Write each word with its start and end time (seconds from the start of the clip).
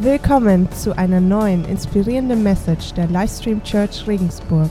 Willkommen 0.00 0.70
zu 0.70 0.96
einer 0.96 1.20
neuen 1.20 1.64
inspirierenden 1.64 2.44
Message 2.44 2.94
der 2.94 3.08
Livestream 3.08 3.64
Church 3.64 4.06
Regensburg. 4.06 4.70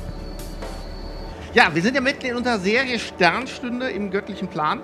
Ja, 1.54 1.76
wir 1.76 1.82
sind 1.82 1.96
ja 1.96 2.00
mitten 2.00 2.28
in 2.28 2.38
unserer 2.38 2.60
Serie 2.60 2.98
Sternstunde 2.98 3.90
im 3.90 4.10
göttlichen 4.10 4.48
Plan. 4.48 4.80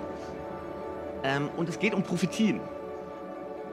Ähm, 1.22 1.48
und 1.56 1.70
es 1.70 1.78
geht 1.78 1.94
um 1.94 2.02
Prophetien. 2.02 2.60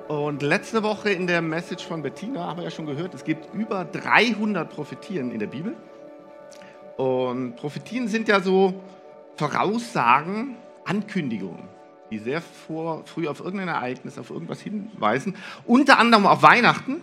Und 0.07 0.43
letzte 0.43 0.81
Woche 0.81 1.09
in 1.09 1.27
der 1.27 1.41
Message 1.41 1.85
von 1.85 2.01
Bettina 2.03 2.47
haben 2.47 2.59
wir 2.59 2.63
ja 2.63 2.71
schon 2.71 2.85
gehört, 2.85 3.13
es 3.15 3.25
gibt 3.25 3.53
über 3.53 3.83
300 3.83 4.69
Prophetien 4.69 5.31
in 5.31 5.39
der 5.39 5.47
Bibel. 5.47 5.75
Und 6.95 7.57
Prophetien 7.57 8.07
sind 8.07 8.29
ja 8.29 8.39
so 8.39 8.75
Voraussagen, 9.35 10.55
Ankündigungen, 10.85 11.67
die 12.11 12.19
sehr 12.19 12.41
vor, 12.41 13.05
früh 13.05 13.27
auf 13.27 13.39
irgendein 13.39 13.69
Ereignis, 13.69 14.17
auf 14.17 14.29
irgendwas 14.29 14.61
hinweisen. 14.61 15.35
Unter 15.65 15.97
anderem 15.97 16.27
auf 16.27 16.43
Weihnachten 16.43 17.01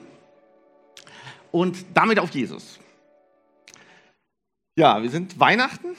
und 1.50 1.84
damit 1.94 2.18
auf 2.18 2.30
Jesus. 2.30 2.78
Ja, 4.76 5.02
wir 5.02 5.10
sind 5.10 5.40
Weihnachten, 5.40 5.96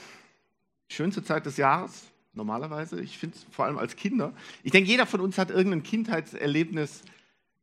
schönste 0.88 1.22
Zeit 1.22 1.44
des 1.44 1.56
Jahres, 1.56 2.04
normalerweise. 2.32 3.00
Ich 3.00 3.18
finde 3.18 3.36
es 3.36 3.46
vor 3.50 3.66
allem 3.66 3.76
als 3.76 3.96
Kinder. 3.96 4.32
Ich 4.62 4.70
denke, 4.70 4.88
jeder 4.88 5.06
von 5.06 5.20
uns 5.20 5.36
hat 5.36 5.50
irgendein 5.50 5.82
Kindheitserlebnis, 5.82 7.02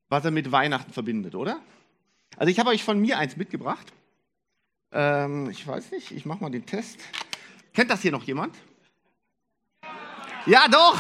was 0.09 0.25
er 0.25 0.31
mit 0.31 0.51
Weihnachten 0.51 0.91
verbindet, 0.91 1.33
oder? 1.33 1.59
Also 2.35 2.51
ich 2.51 2.59
habe 2.59 2.69
euch 2.69 2.83
von 2.83 2.99
mir 2.99 3.17
eins 3.17 3.37
mitgebracht. 3.37 3.91
Ähm, 4.91 5.49
ich 5.49 5.65
weiß 5.65 5.91
nicht, 5.91 6.11
ich 6.11 6.25
mache 6.25 6.41
mal 6.41 6.49
den 6.49 6.65
Test. 6.65 6.99
Kennt 7.73 7.89
das 7.89 8.01
hier 8.01 8.11
noch 8.11 8.23
jemand? 8.23 8.55
Ja, 10.45 10.67
doch. 10.67 10.99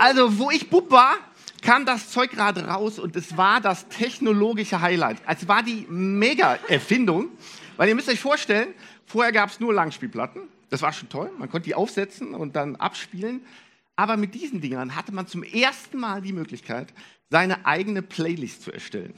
Also, 0.00 0.38
wo 0.38 0.50
ich 0.50 0.70
Bub 0.70 0.90
war, 0.90 1.18
kam 1.60 1.84
das 1.84 2.08
Zeug 2.08 2.30
gerade 2.30 2.64
raus 2.64 2.98
und 2.98 3.16
es 3.16 3.36
war 3.36 3.60
das 3.60 3.86
technologische 3.88 4.80
Highlight. 4.80 5.18
Es 5.26 5.46
war 5.46 5.62
die 5.62 5.86
Mega-Erfindung, 5.90 7.28
weil 7.76 7.90
ihr 7.90 7.94
müsst 7.94 8.08
euch 8.08 8.18
vorstellen, 8.18 8.68
vorher 9.04 9.30
gab 9.30 9.50
es 9.50 9.60
nur 9.60 9.74
Langspielplatten. 9.74 10.44
Das 10.70 10.80
war 10.80 10.94
schon 10.94 11.10
toll. 11.10 11.30
Man 11.36 11.50
konnte 11.50 11.68
die 11.68 11.74
aufsetzen 11.74 12.32
und 12.32 12.56
dann 12.56 12.76
abspielen. 12.76 13.44
Aber 13.94 14.16
mit 14.16 14.34
diesen 14.34 14.62
Dingern 14.62 14.96
hatte 14.96 15.12
man 15.12 15.26
zum 15.26 15.42
ersten 15.42 15.98
Mal 15.98 16.22
die 16.22 16.32
Möglichkeit, 16.32 16.94
seine 17.28 17.66
eigene 17.66 18.00
Playlist 18.00 18.62
zu 18.62 18.72
erstellen. 18.72 19.12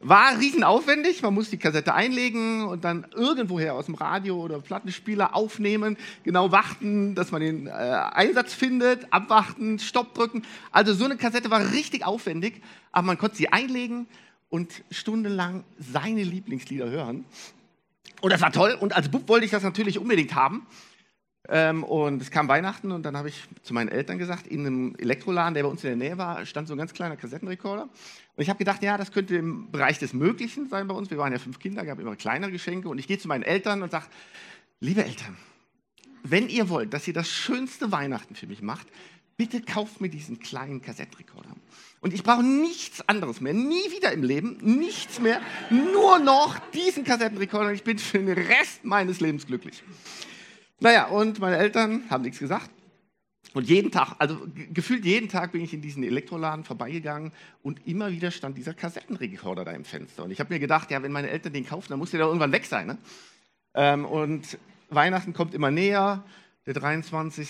War 0.00 0.38
riesenaufwendig, 0.38 1.22
man 1.22 1.34
muss 1.34 1.50
die 1.50 1.56
Kassette 1.56 1.92
einlegen 1.92 2.64
und 2.64 2.84
dann 2.84 3.06
irgendwoher 3.14 3.74
aus 3.74 3.86
dem 3.86 3.96
Radio 3.96 4.40
oder 4.40 4.60
Plattenspieler 4.60 5.34
aufnehmen, 5.34 5.96
genau 6.22 6.52
warten, 6.52 7.16
dass 7.16 7.32
man 7.32 7.40
den 7.40 7.66
äh, 7.66 7.70
Einsatz 7.70 8.54
findet, 8.54 9.12
abwarten, 9.12 9.80
Stopp 9.80 10.14
drücken. 10.14 10.42
Also 10.70 10.94
so 10.94 11.04
eine 11.04 11.16
Kassette 11.16 11.50
war 11.50 11.72
richtig 11.72 12.06
aufwendig, 12.06 12.62
aber 12.92 13.08
man 13.08 13.18
konnte 13.18 13.36
sie 13.36 13.48
einlegen 13.52 14.06
und 14.48 14.84
stundenlang 14.92 15.64
seine 15.78 16.22
Lieblingslieder 16.22 16.88
hören. 16.88 17.24
Und 18.20 18.32
das 18.32 18.40
war 18.40 18.52
toll 18.52 18.76
und 18.80 18.94
als 18.94 19.10
Bub 19.10 19.28
wollte 19.28 19.46
ich 19.46 19.50
das 19.50 19.64
natürlich 19.64 19.98
unbedingt 19.98 20.34
haben. 20.34 20.66
Ähm, 21.50 21.82
und 21.82 22.20
es 22.20 22.30
kam 22.30 22.46
Weihnachten 22.46 22.92
und 22.92 23.04
dann 23.04 23.16
habe 23.16 23.30
ich 23.30 23.42
zu 23.62 23.72
meinen 23.72 23.88
Eltern 23.88 24.18
gesagt, 24.18 24.46
in 24.46 24.66
einem 24.66 24.96
Elektroladen, 24.98 25.54
der 25.54 25.62
bei 25.62 25.68
uns 25.68 25.82
in 25.82 25.98
der 25.98 26.08
Nähe 26.08 26.18
war, 26.18 26.44
stand 26.44 26.68
so 26.68 26.74
ein 26.74 26.78
ganz 26.78 26.92
kleiner 26.92 27.16
Kassettenrekorder. 27.16 27.88
Und 28.38 28.42
ich 28.42 28.50
habe 28.50 28.58
gedacht, 28.58 28.84
ja, 28.84 28.96
das 28.96 29.10
könnte 29.10 29.34
im 29.34 29.68
Bereich 29.72 29.98
des 29.98 30.12
Möglichen 30.12 30.68
sein 30.68 30.86
bei 30.86 30.94
uns. 30.94 31.10
Wir 31.10 31.18
waren 31.18 31.32
ja 31.32 31.40
fünf 31.40 31.58
Kinder, 31.58 31.84
gab 31.84 31.98
immer 31.98 32.14
kleinere 32.14 32.52
Geschenke. 32.52 32.88
Und 32.88 32.98
ich 32.98 33.08
gehe 33.08 33.18
zu 33.18 33.26
meinen 33.26 33.42
Eltern 33.42 33.82
und 33.82 33.90
sage, 33.90 34.06
liebe 34.78 35.04
Eltern, 35.04 35.36
wenn 36.22 36.48
ihr 36.48 36.68
wollt, 36.68 36.94
dass 36.94 37.08
ihr 37.08 37.14
das 37.14 37.28
schönste 37.28 37.90
Weihnachten 37.90 38.36
für 38.36 38.46
mich 38.46 38.62
macht, 38.62 38.86
bitte 39.36 39.60
kauft 39.60 40.00
mir 40.00 40.08
diesen 40.08 40.38
kleinen 40.38 40.80
Kassettenrekorder. 40.80 41.50
Und 42.00 42.14
ich 42.14 42.22
brauche 42.22 42.44
nichts 42.44 43.00
anderes 43.08 43.40
mehr, 43.40 43.54
nie 43.54 43.90
wieder 43.90 44.12
im 44.12 44.22
Leben, 44.22 44.58
nichts 44.62 45.18
mehr, 45.18 45.40
nur 45.70 46.20
noch 46.20 46.60
diesen 46.70 47.02
Kassettenrekorder. 47.02 47.72
Ich 47.72 47.82
bin 47.82 47.98
für 47.98 48.20
den 48.20 48.28
Rest 48.28 48.84
meines 48.84 49.18
Lebens 49.18 49.48
glücklich. 49.48 49.82
Naja, 50.78 51.08
und 51.08 51.40
meine 51.40 51.56
Eltern 51.56 52.04
haben 52.08 52.22
nichts 52.22 52.38
gesagt. 52.38 52.70
Und 53.54 53.68
jeden 53.68 53.90
Tag, 53.90 54.16
also 54.18 54.38
gefühlt 54.72 55.04
jeden 55.04 55.28
Tag 55.28 55.52
bin 55.52 55.62
ich 55.62 55.72
in 55.72 55.80
diesen 55.80 56.02
Elektroladen 56.02 56.64
vorbeigegangen 56.64 57.32
und 57.62 57.86
immer 57.86 58.10
wieder 58.10 58.30
stand 58.30 58.58
dieser 58.58 58.74
Kassettenrekorder 58.74 59.64
da 59.64 59.72
im 59.72 59.84
Fenster. 59.84 60.24
Und 60.24 60.30
ich 60.30 60.40
habe 60.40 60.52
mir 60.52 60.60
gedacht, 60.60 60.90
ja, 60.90 61.02
wenn 61.02 61.12
meine 61.12 61.30
Eltern 61.30 61.54
den 61.54 61.66
kaufen, 61.66 61.86
dann 61.88 61.98
muss 61.98 62.10
der 62.10 62.20
doch 62.20 62.26
irgendwann 62.26 62.52
weg 62.52 62.66
sein. 62.66 62.86
Ne? 62.86 62.98
Ähm, 63.74 64.04
und 64.04 64.58
Weihnachten 64.90 65.32
kommt 65.32 65.54
immer 65.54 65.70
näher. 65.70 66.24
Der 66.66 66.74
23. 66.74 67.48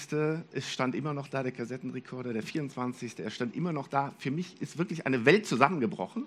Es 0.53 0.71
stand 0.71 0.95
immer 0.95 1.13
noch 1.13 1.27
da, 1.27 1.43
der 1.43 1.51
Kassettenrekorder. 1.51 2.33
Der 2.33 2.45
24. 2.45 3.19
Er 3.19 3.31
stand 3.31 3.57
immer 3.57 3.73
noch 3.73 3.89
da. 3.89 4.15
Für 4.19 4.31
mich 4.31 4.63
ist 4.63 4.79
wirklich 4.79 5.07
eine 5.07 5.25
Welt 5.25 5.47
zusammengebrochen. 5.47 6.27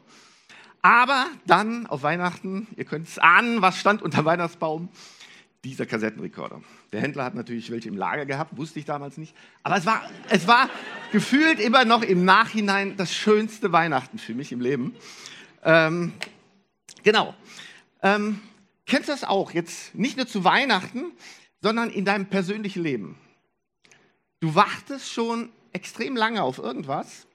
Aber 0.81 1.27
dann 1.45 1.85
auf 1.85 2.03
Weihnachten, 2.03 2.67
ihr 2.75 2.85
könnt 2.85 3.07
es 3.07 3.19
ahnen, 3.19 3.61
was 3.61 3.77
stand 3.77 4.01
unter 4.01 4.25
Weihnachtsbaum 4.25 4.89
dieser 5.63 5.85
Kassettenrekorder. 5.85 6.61
Der 6.91 7.01
Händler 7.01 7.23
hat 7.23 7.35
natürlich 7.35 7.69
welche 7.71 7.89
im 7.89 7.97
Lager 7.97 8.25
gehabt, 8.25 8.57
wusste 8.57 8.79
ich 8.79 8.85
damals 8.85 9.17
nicht. 9.17 9.35
Aber 9.63 9.77
es 9.77 9.85
war, 9.85 10.09
es 10.29 10.47
war 10.47 10.69
gefühlt 11.11 11.59
immer 11.59 11.85
noch 11.85 12.01
im 12.01 12.25
Nachhinein 12.25 12.97
das 12.97 13.13
schönste 13.13 13.71
Weihnachten 13.71 14.17
für 14.17 14.33
mich 14.33 14.51
im 14.51 14.59
Leben. 14.59 14.95
Ähm, 15.63 16.13
genau. 17.03 17.35
Ähm, 18.01 18.41
kennst 18.85 19.07
du 19.07 19.11
das 19.11 19.23
auch? 19.23 19.51
Jetzt 19.51 19.93
nicht 19.93 20.17
nur 20.17 20.27
zu 20.27 20.43
Weihnachten, 20.43 21.11
sondern 21.61 21.91
in 21.91 22.05
deinem 22.05 22.25
persönlichen 22.25 22.81
Leben. 22.81 23.17
Du 24.39 24.55
wartest 24.55 25.11
schon 25.11 25.49
extrem 25.73 26.15
lange 26.15 26.41
auf 26.41 26.57
irgendwas, 26.57 27.27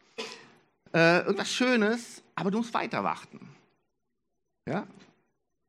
äh, 0.93 1.21
irgendwas 1.21 1.53
Schönes, 1.53 2.23
aber 2.35 2.51
du 2.51 2.59
musst 2.59 2.75
weiter 2.75 3.05
warten. 3.05 3.39
Ja? 4.67 4.85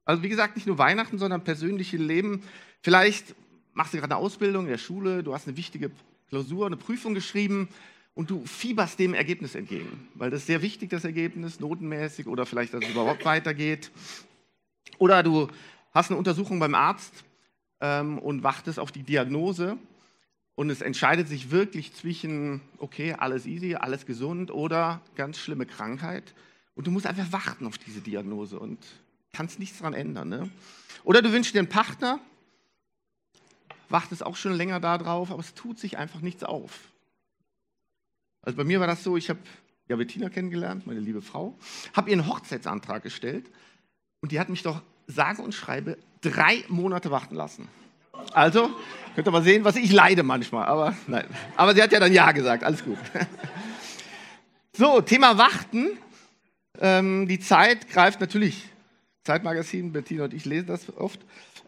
Also 0.08 0.24
wie 0.24 0.30
gesagt, 0.30 0.56
nicht 0.56 0.66
nur 0.66 0.78
Weihnachten, 0.78 1.18
sondern 1.18 1.44
persönliche 1.44 1.98
Leben. 1.98 2.42
Vielleicht 2.82 3.36
machst 3.74 3.94
du 3.94 3.98
gerade 3.98 4.16
eine 4.16 4.24
Ausbildung 4.24 4.64
in 4.64 4.72
der 4.72 4.78
Schule, 4.78 5.22
du 5.22 5.34
hast 5.34 5.48
eine 5.48 5.58
wichtige 5.58 5.92
Klausur, 6.30 6.66
eine 6.66 6.78
Prüfung 6.78 7.14
geschrieben 7.14 7.68
und 8.14 8.30
du 8.30 8.46
fieberst 8.46 8.98
dem 9.00 9.14
Ergebnis 9.14 9.54
entgegen, 9.54 10.08
weil 10.16 10.30
das 10.30 10.42
ist 10.42 10.48
sehr 10.48 10.62
wichtig, 10.62 10.92
das 10.92 11.04
Ergebnis, 11.04 11.60
notenmäßig 11.60 12.28
oder 12.28 12.46
vielleicht, 12.46 12.74
dass 12.74 12.86
es 12.86 12.92
überhaupt 12.92 13.26
weitergeht. 13.26 13.92
Oder 14.98 15.24
du 15.24 15.50
hast 15.92 16.10
eine 16.10 16.18
Untersuchung 16.18 16.58
beim 16.58 16.74
Arzt 16.74 17.26
ähm, 17.82 18.18
und 18.18 18.44
wartest 18.44 18.80
auf 18.80 18.94
die 18.94 19.04
Diagnose 19.04 19.78
und 20.56 20.70
es 20.70 20.82
entscheidet 20.82 21.28
sich 21.28 21.52
wirklich 21.52 21.94
zwischen, 21.94 22.62
okay, 22.78 23.12
alles 23.12 23.46
easy, 23.46 23.76
alles 23.76 24.06
gesund 24.06 24.52
oder 24.52 25.02
ganz 25.16 25.38
schlimme 25.38 25.66
Krankheit 25.66 26.34
und 26.76 26.88
du 26.88 26.92
musst 26.92 27.08
einfach 27.08 27.30
warten 27.34 27.68
auf 27.68 27.78
diese 27.78 28.00
Diagnose 28.00 28.58
und 28.58 28.80
kannst 29.38 29.60
nichts 29.60 29.78
daran 29.78 29.94
ändern. 29.94 30.30
Ne? 30.30 30.50
Oder 31.04 31.22
du 31.22 31.32
wünschst 31.32 31.54
dir 31.54 31.60
einen 31.60 31.70
Partner, 31.70 32.20
wartest 33.88 34.26
auch 34.26 34.36
schon 34.36 34.54
länger 34.54 34.80
darauf, 34.80 35.30
aber 35.30 35.42
es 35.42 35.54
tut 35.54 35.78
sich 35.78 36.00
einfach 36.00 36.22
nichts 36.22 36.44
auf. 36.44 36.80
Also 38.42 38.58
bei 38.58 38.64
mir 38.64 38.80
war 38.80 38.88
das 38.88 39.04
so, 39.04 39.16
ich 39.16 39.30
habe 39.30 39.40
ja 39.90 39.96
Bettina 39.96 40.30
kennengelernt, 40.30 40.88
meine 40.88 41.00
liebe 41.00 41.22
Frau, 41.22 41.56
habe 41.94 42.10
ihr 42.10 42.18
einen 42.18 42.28
Hochzeitsantrag 42.28 43.04
gestellt 43.04 43.46
und 44.22 44.32
die 44.32 44.40
hat 44.40 44.50
mich 44.50 44.64
doch 44.64 44.82
sage 45.06 45.44
und 45.44 45.54
schreibe 45.54 46.00
drei 46.22 46.64
Monate 46.68 47.12
warten 47.12 47.36
lassen. 47.36 47.68
Also, 48.34 48.72
könnt 49.14 49.28
ihr 49.28 49.32
mal 49.32 49.44
sehen, 49.44 49.64
was 49.64 49.76
ich 49.76 49.92
leide 49.92 50.24
manchmal, 50.24 50.66
aber 50.66 50.98
nein. 51.06 51.28
Aber 51.56 51.76
sie 51.76 51.84
hat 51.84 51.92
ja 51.92 52.00
dann 52.00 52.12
Ja 52.12 52.32
gesagt, 52.32 52.64
alles 52.64 52.84
gut. 52.84 52.98
So, 54.74 55.02
Thema 55.02 55.40
Warten. 55.40 55.98
Ähm, 56.80 57.28
die 57.28 57.40
Zeit 57.40 57.90
greift 57.90 58.22
natürlich 58.22 58.70
Zeitmagazin, 59.28 59.92
Bettina 59.92 60.24
und 60.24 60.34
ich 60.34 60.46
lesen 60.46 60.68
das 60.68 60.90
oft, 60.98 61.20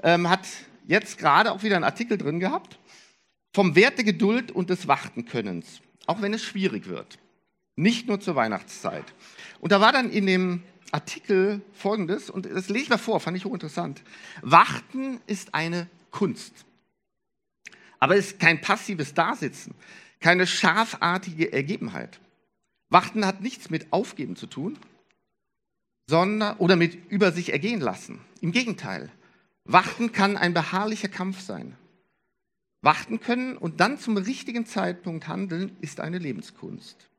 ähm, 0.01 0.29
hat 0.29 0.47
jetzt 0.87 1.17
gerade 1.17 1.51
auch 1.51 1.61
wieder 1.61 1.75
einen 1.75 1.83
Artikel 1.83 2.17
drin 2.17 2.39
gehabt 2.39 2.79
vom 3.53 3.75
Wert 3.75 3.97
der 3.97 4.05
Geduld 4.05 4.51
und 4.51 4.69
des 4.69 4.87
Wartenkönnens, 4.87 5.81
auch 6.05 6.21
wenn 6.21 6.33
es 6.33 6.41
schwierig 6.41 6.87
wird. 6.87 7.19
Nicht 7.75 8.07
nur 8.07 8.21
zur 8.21 8.35
Weihnachtszeit. 8.35 9.03
Und 9.59 9.73
da 9.73 9.81
war 9.81 9.91
dann 9.91 10.09
in 10.09 10.25
dem 10.25 10.63
Artikel 10.91 11.61
folgendes, 11.73 12.29
und 12.29 12.45
das 12.45 12.69
lese 12.69 12.83
ich 12.85 12.89
mal 12.89 12.97
vor, 12.97 13.19
fand 13.19 13.35
ich 13.35 13.43
hochinteressant. 13.43 14.03
Warten 14.41 15.19
ist 15.27 15.53
eine 15.53 15.87
Kunst. 16.11 16.65
Aber 17.99 18.15
es 18.15 18.27
ist 18.27 18.39
kein 18.39 18.61
passives 18.61 19.13
Dasitzen, 19.13 19.75
keine 20.21 20.47
scharfartige 20.47 21.51
Ergebenheit. 21.51 22.21
Warten 22.89 23.25
hat 23.25 23.41
nichts 23.41 23.69
mit 23.69 23.91
Aufgeben 23.91 24.37
zu 24.37 24.47
tun, 24.47 24.77
sondern, 26.09 26.57
oder 26.57 26.75
mit 26.75 27.11
über 27.11 27.31
sich 27.31 27.53
ergehen 27.53 27.81
lassen. 27.81 28.19
Im 28.41 28.51
Gegenteil, 28.51 29.11
warten 29.63 30.11
kann 30.11 30.37
ein 30.37 30.55
beharrlicher 30.55 31.07
Kampf 31.07 31.39
sein. 31.39 31.75
Warten 32.81 33.19
können 33.19 33.55
und 33.55 33.79
dann 33.79 33.99
zum 33.99 34.17
richtigen 34.17 34.65
Zeitpunkt 34.65 35.27
handeln, 35.27 35.77
ist 35.81 35.99
eine 35.99 36.17
Lebenskunst. 36.17 37.09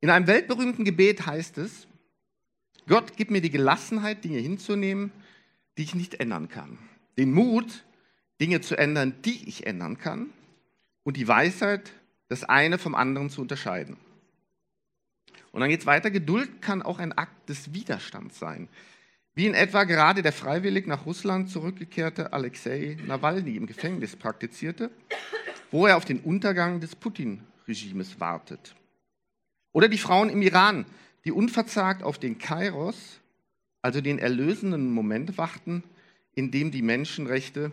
In 0.00 0.10
einem 0.10 0.28
weltberühmten 0.28 0.84
Gebet 0.84 1.26
heißt 1.26 1.58
es, 1.58 1.88
Gott, 2.86 3.14
gib 3.16 3.32
mir 3.32 3.40
die 3.40 3.50
Gelassenheit, 3.50 4.22
Dinge 4.22 4.38
hinzunehmen, 4.38 5.10
die 5.76 5.82
ich 5.82 5.96
nicht 5.96 6.20
ändern 6.20 6.48
kann. 6.48 6.78
Den 7.18 7.32
Mut, 7.32 7.84
Dinge 8.40 8.60
zu 8.60 8.78
ändern, 8.78 9.14
die 9.24 9.48
ich 9.48 9.66
ändern 9.66 9.98
kann. 9.98 10.30
Und 11.02 11.16
die 11.16 11.26
Weisheit, 11.26 11.92
das 12.28 12.44
eine 12.44 12.78
vom 12.78 12.94
anderen 12.94 13.30
zu 13.30 13.40
unterscheiden. 13.40 13.96
Und 15.56 15.60
dann 15.60 15.70
geht 15.70 15.80
es 15.80 15.86
weiter. 15.86 16.10
Geduld 16.10 16.60
kann 16.60 16.82
auch 16.82 16.98
ein 16.98 17.16
Akt 17.16 17.48
des 17.48 17.72
Widerstands 17.72 18.38
sein. 18.38 18.68
Wie 19.34 19.46
in 19.46 19.54
etwa 19.54 19.84
gerade 19.84 20.20
der 20.20 20.34
freiwillig 20.34 20.86
nach 20.86 21.06
Russland 21.06 21.48
zurückgekehrte 21.48 22.34
Alexei 22.34 22.98
Nawalny 23.06 23.56
im 23.56 23.66
Gefängnis 23.66 24.16
praktizierte, 24.16 24.90
wo 25.70 25.86
er 25.86 25.96
auf 25.96 26.04
den 26.04 26.20
Untergang 26.20 26.80
des 26.80 26.94
Putin-Regimes 26.94 28.20
wartet. 28.20 28.74
Oder 29.72 29.88
die 29.88 29.96
Frauen 29.96 30.28
im 30.28 30.42
Iran, 30.42 30.84
die 31.24 31.32
unverzagt 31.32 32.02
auf 32.02 32.18
den 32.18 32.36
Kairos, 32.36 33.22
also 33.80 34.02
den 34.02 34.18
erlösenden 34.18 34.92
Moment 34.92 35.38
warten, 35.38 35.82
in 36.34 36.50
dem 36.50 36.70
die 36.70 36.82
Menschenrechte 36.82 37.72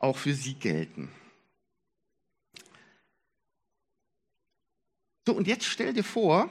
auch 0.00 0.18
für 0.18 0.34
sie 0.34 0.52
gelten. 0.52 1.08
So, 5.26 5.34
und 5.34 5.46
jetzt 5.46 5.64
stell 5.64 5.94
dir 5.94 6.04
vor, 6.04 6.50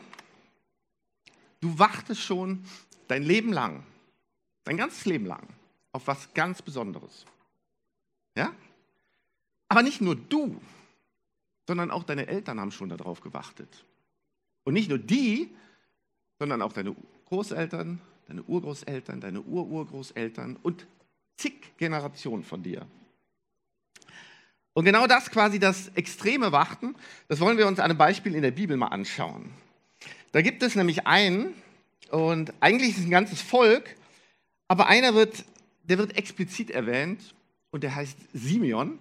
du 1.61 1.77
wartest 1.77 2.21
schon 2.21 2.63
dein 3.07 3.23
Leben 3.23 3.53
lang, 3.53 3.83
dein 4.63 4.77
ganzes 4.77 5.05
Leben 5.05 5.25
lang, 5.25 5.47
auf 5.91 6.07
was 6.07 6.33
ganz 6.33 6.61
Besonderes. 6.61 7.25
Ja? 8.35 8.53
Aber 9.69 9.83
nicht 9.83 10.01
nur 10.01 10.15
du, 10.15 10.61
sondern 11.67 11.91
auch 11.91 12.03
deine 12.03 12.27
Eltern 12.27 12.59
haben 12.59 12.71
schon 12.71 12.89
darauf 12.89 13.21
gewartet. 13.21 13.83
Und 14.63 14.73
nicht 14.73 14.89
nur 14.89 14.99
die, 14.99 15.55
sondern 16.39 16.61
auch 16.61 16.73
deine 16.73 16.95
Großeltern, 17.25 17.99
deine 18.27 18.43
Urgroßeltern, 18.43 19.21
deine 19.21 19.41
Ururgroßeltern 19.41 20.57
und 20.61 20.85
zig 21.37 21.77
Generationen 21.77 22.43
von 22.43 22.63
dir. 22.63 22.85
Und 24.73 24.83
genau 24.83 25.07
das 25.07 25.31
quasi 25.31 25.57
das 25.57 25.87
extreme 25.89 26.51
Warten, 26.51 26.95
das 27.27 27.39
wollen 27.39 27.57
wir 27.57 27.67
uns 27.67 27.79
an 27.79 27.85
einem 27.85 27.97
Beispiel 27.97 28.35
in 28.35 28.41
der 28.41 28.51
Bibel 28.51 28.75
mal 28.75 28.87
anschauen. 28.87 29.51
Da 30.31 30.41
gibt 30.41 30.63
es 30.63 30.75
nämlich 30.75 31.07
einen, 31.07 31.53
und 32.11 32.53
eigentlich 32.59 32.91
ist 32.91 32.99
es 32.99 33.05
ein 33.05 33.11
ganzes 33.11 33.41
Volk, 33.41 33.95
aber 34.67 34.87
einer 34.87 35.13
wird, 35.13 35.45
der 35.83 35.97
wird 35.97 36.17
explizit 36.17 36.71
erwähnt 36.71 37.33
und 37.71 37.83
der 37.83 37.95
heißt 37.95 38.17
Simeon. 38.33 38.99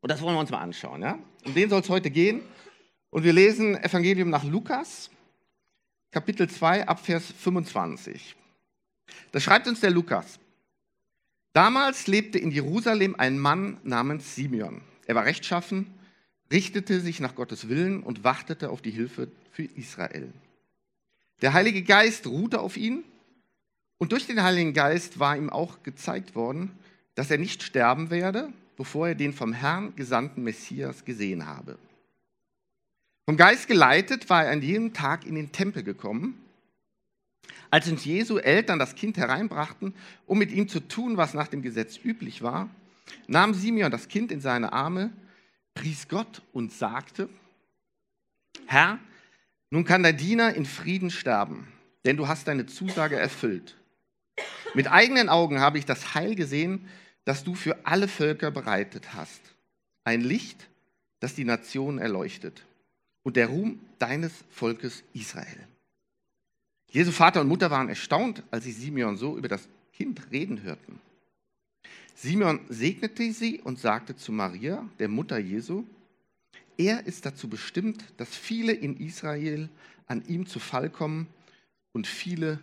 Und 0.00 0.10
das 0.10 0.20
wollen 0.20 0.34
wir 0.34 0.40
uns 0.40 0.50
mal 0.50 0.60
anschauen. 0.60 1.02
Ja? 1.02 1.18
Um 1.44 1.54
den 1.54 1.70
soll 1.70 1.80
es 1.80 1.88
heute 1.88 2.10
gehen. 2.10 2.42
Und 3.10 3.24
wir 3.24 3.32
lesen 3.32 3.76
Evangelium 3.76 4.30
nach 4.30 4.44
Lukas, 4.44 5.10
Kapitel 6.10 6.48
2, 6.48 6.88
Abvers 6.88 7.32
25. 7.38 8.36
Da 9.32 9.40
schreibt 9.40 9.68
uns 9.68 9.80
der 9.80 9.90
Lukas. 9.90 10.38
Damals 11.52 12.06
lebte 12.06 12.38
in 12.38 12.50
Jerusalem 12.50 13.14
ein 13.16 13.38
Mann 13.38 13.78
namens 13.82 14.34
Simeon. 14.34 14.80
Er 15.06 15.14
war 15.14 15.24
rechtschaffen, 15.24 15.92
richtete 16.50 17.00
sich 17.00 17.20
nach 17.20 17.34
Gottes 17.34 17.68
Willen 17.68 18.02
und 18.02 18.24
wartete 18.24 18.70
auf 18.70 18.80
die 18.80 18.90
Hilfe 18.90 19.28
für 19.52 19.62
Israel. 19.62 20.32
Der 21.40 21.52
Heilige 21.52 21.82
Geist 21.82 22.26
ruhte 22.26 22.60
auf 22.60 22.76
ihn 22.76 23.04
und 23.98 24.12
durch 24.12 24.26
den 24.26 24.42
Heiligen 24.42 24.74
Geist 24.74 25.18
war 25.18 25.36
ihm 25.36 25.50
auch 25.50 25.82
gezeigt 25.82 26.34
worden, 26.34 26.72
dass 27.14 27.30
er 27.30 27.38
nicht 27.38 27.62
sterben 27.62 28.10
werde, 28.10 28.52
bevor 28.76 29.08
er 29.08 29.14
den 29.14 29.32
vom 29.32 29.52
Herrn 29.52 29.94
gesandten 29.94 30.42
Messias 30.42 31.04
gesehen 31.04 31.46
habe. 31.46 31.78
Vom 33.26 33.36
Geist 33.36 33.68
geleitet 33.68 34.28
war 34.28 34.44
er 34.46 34.50
an 34.52 34.62
jedem 34.62 34.92
Tag 34.92 35.26
in 35.26 35.36
den 35.36 35.52
Tempel 35.52 35.84
gekommen 35.84 36.42
als 37.72 37.88
uns 37.88 38.04
Jesu 38.04 38.36
Eltern 38.36 38.78
das 38.78 38.94
Kind 38.94 39.16
hereinbrachten, 39.16 39.94
um 40.26 40.38
mit 40.38 40.52
ihm 40.52 40.68
zu 40.68 40.78
tun, 40.78 41.16
was 41.16 41.32
nach 41.32 41.48
dem 41.48 41.62
Gesetz 41.62 41.98
üblich 42.04 42.42
war, 42.42 42.68
nahm 43.26 43.54
Simeon 43.54 43.90
das 43.90 44.08
Kind 44.08 44.30
in 44.30 44.42
seine 44.42 44.74
Arme, 44.74 45.10
pries 45.72 46.06
Gott 46.06 46.42
und 46.52 46.70
sagte, 46.70 47.30
Herr, 48.66 48.98
nun 49.72 49.84
kann 49.84 50.02
der 50.02 50.12
Diener 50.12 50.54
in 50.54 50.66
Frieden 50.66 51.10
sterben, 51.10 51.66
denn 52.04 52.18
du 52.18 52.28
hast 52.28 52.46
deine 52.46 52.66
Zusage 52.66 53.16
erfüllt. 53.16 53.74
Mit 54.74 54.92
eigenen 54.92 55.30
Augen 55.30 55.60
habe 55.60 55.78
ich 55.78 55.86
das 55.86 56.14
Heil 56.14 56.34
gesehen, 56.34 56.86
das 57.24 57.42
du 57.42 57.54
für 57.54 57.86
alle 57.86 58.06
Völker 58.06 58.50
bereitet 58.50 59.14
hast. 59.14 59.40
Ein 60.04 60.20
Licht, 60.20 60.68
das 61.20 61.34
die 61.34 61.46
Nationen 61.46 61.98
erleuchtet 61.98 62.66
und 63.22 63.36
der 63.36 63.46
Ruhm 63.46 63.80
deines 63.98 64.44
Volkes 64.50 65.04
Israel. 65.14 65.66
Jesu 66.90 67.10
Vater 67.10 67.40
und 67.40 67.48
Mutter 67.48 67.70
waren 67.70 67.88
erstaunt, 67.88 68.42
als 68.50 68.64
sie 68.64 68.72
Simeon 68.72 69.16
so 69.16 69.38
über 69.38 69.48
das 69.48 69.66
Kind 69.94 70.20
reden 70.30 70.62
hörten. 70.62 71.00
Simeon 72.14 72.60
segnete 72.68 73.32
sie 73.32 73.62
und 73.62 73.78
sagte 73.78 74.16
zu 74.16 74.32
Maria, 74.32 74.86
der 74.98 75.08
Mutter 75.08 75.38
Jesu, 75.38 75.84
er 76.76 77.06
ist 77.06 77.26
dazu 77.26 77.48
bestimmt, 77.48 78.04
dass 78.16 78.34
viele 78.34 78.72
in 78.72 78.96
Israel 78.96 79.68
an 80.06 80.24
ihm 80.26 80.46
zu 80.46 80.58
Fall 80.58 80.90
kommen 80.90 81.26
und 81.92 82.06
viele 82.06 82.60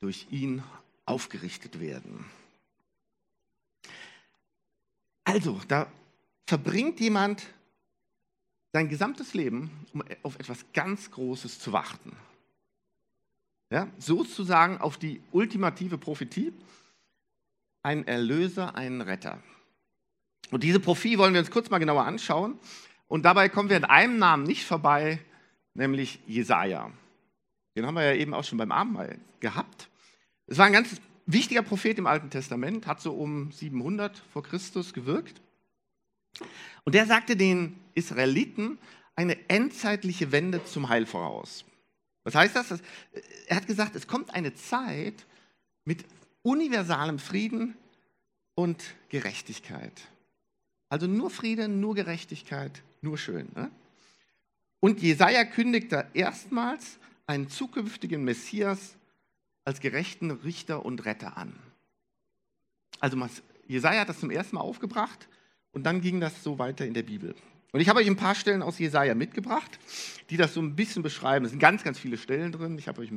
durch 0.00 0.26
ihn 0.30 0.62
aufgerichtet 1.04 1.80
werden. 1.80 2.24
Also, 5.24 5.60
da 5.68 5.86
verbringt 6.46 6.98
jemand 7.00 7.46
sein 8.72 8.88
gesamtes 8.88 9.34
Leben, 9.34 9.70
um 9.92 10.02
auf 10.22 10.36
etwas 10.36 10.64
ganz 10.72 11.10
Großes 11.10 11.58
zu 11.58 11.72
warten. 11.72 12.16
Ja, 13.70 13.88
sozusagen 13.98 14.78
auf 14.78 14.96
die 14.96 15.20
ultimative 15.30 15.98
Prophetie, 15.98 16.52
ein 17.82 18.06
Erlöser, 18.06 18.74
ein 18.74 19.00
Retter. 19.00 19.40
Und 20.50 20.64
diese 20.64 20.80
Prophetie 20.80 21.18
wollen 21.18 21.34
wir 21.34 21.40
uns 21.40 21.50
kurz 21.50 21.70
mal 21.70 21.78
genauer 21.78 22.04
anschauen. 22.04 22.58
Und 23.10 23.24
dabei 23.24 23.48
kommen 23.48 23.68
wir 23.68 23.76
an 23.76 23.84
einem 23.84 24.18
Namen 24.18 24.44
nicht 24.44 24.64
vorbei, 24.64 25.18
nämlich 25.74 26.20
Jesaja. 26.28 26.92
Den 27.74 27.84
haben 27.84 27.94
wir 27.94 28.04
ja 28.04 28.14
eben 28.14 28.32
auch 28.32 28.44
schon 28.44 28.56
beim 28.56 28.70
Abendmahl 28.70 29.18
gehabt. 29.40 29.90
Es 30.46 30.58
war 30.58 30.66
ein 30.66 30.72
ganz 30.72 31.00
wichtiger 31.26 31.62
Prophet 31.62 31.98
im 31.98 32.06
Alten 32.06 32.30
Testament, 32.30 32.86
hat 32.86 33.00
so 33.00 33.12
um 33.12 33.50
700 33.50 34.16
vor 34.32 34.44
Christus 34.44 34.92
gewirkt. 34.92 35.40
Und 36.84 36.94
der 36.94 37.04
sagte 37.04 37.36
den 37.36 37.80
Israeliten 37.94 38.78
eine 39.16 39.36
endzeitliche 39.48 40.30
Wende 40.30 40.64
zum 40.64 40.88
Heil 40.88 41.04
voraus. 41.04 41.64
Was 42.22 42.36
heißt 42.36 42.54
das? 42.54 42.80
Er 43.48 43.56
hat 43.56 43.66
gesagt, 43.66 43.96
es 43.96 44.06
kommt 44.06 44.32
eine 44.32 44.54
Zeit 44.54 45.26
mit 45.84 46.04
universalem 46.42 47.18
Frieden 47.18 47.76
und 48.54 48.94
Gerechtigkeit. 49.08 50.00
Also 50.88 51.08
nur 51.08 51.30
Friede, 51.30 51.66
nur 51.66 51.96
Gerechtigkeit, 51.96 52.84
nur 53.02 53.18
schön. 53.18 53.48
Ne? 53.54 53.70
Und 54.80 55.00
Jesaja 55.00 55.44
kündigte 55.44 56.06
erstmals 56.14 56.98
einen 57.26 57.48
zukünftigen 57.48 58.24
Messias 58.24 58.96
als 59.64 59.80
gerechten 59.80 60.30
Richter 60.30 60.84
und 60.84 61.04
Retter 61.04 61.36
an. 61.36 61.54
Also 62.98 63.16
Jesaja 63.66 64.00
hat 64.00 64.08
das 64.08 64.20
zum 64.20 64.30
ersten 64.30 64.56
Mal 64.56 64.62
aufgebracht 64.62 65.28
und 65.72 65.84
dann 65.84 66.00
ging 66.00 66.20
das 66.20 66.42
so 66.42 66.58
weiter 66.58 66.86
in 66.86 66.94
der 66.94 67.02
Bibel. 67.02 67.34
Und 67.72 67.80
ich 67.80 67.88
habe 67.88 68.00
euch 68.00 68.08
ein 68.08 68.16
paar 68.16 68.34
Stellen 68.34 68.62
aus 68.62 68.78
Jesaja 68.78 69.14
mitgebracht, 69.14 69.78
die 70.28 70.36
das 70.36 70.54
so 70.54 70.60
ein 70.60 70.74
bisschen 70.74 71.02
beschreiben. 71.02 71.44
Es 71.44 71.52
sind 71.52 71.60
ganz, 71.60 71.84
ganz 71.84 71.98
viele 71.98 72.18
Stellen 72.18 72.50
drin. 72.50 72.76
Ich 72.78 72.88
habe 72.88 73.00
euch 73.00 73.12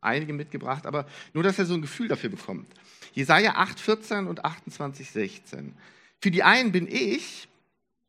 einige 0.00 0.32
mitgebracht, 0.32 0.86
aber 0.86 1.06
nur, 1.34 1.42
dass 1.42 1.58
ihr 1.58 1.66
so 1.66 1.74
ein 1.74 1.82
Gefühl 1.82 2.08
dafür 2.08 2.30
bekommt. 2.30 2.68
Jesaja 3.12 3.54
8, 3.56 3.80
14 3.80 4.26
und 4.26 4.44
28, 4.44 5.10
16. 5.10 5.74
Für 6.20 6.30
die 6.30 6.42
einen 6.44 6.70
bin 6.70 6.86
ich, 6.86 7.48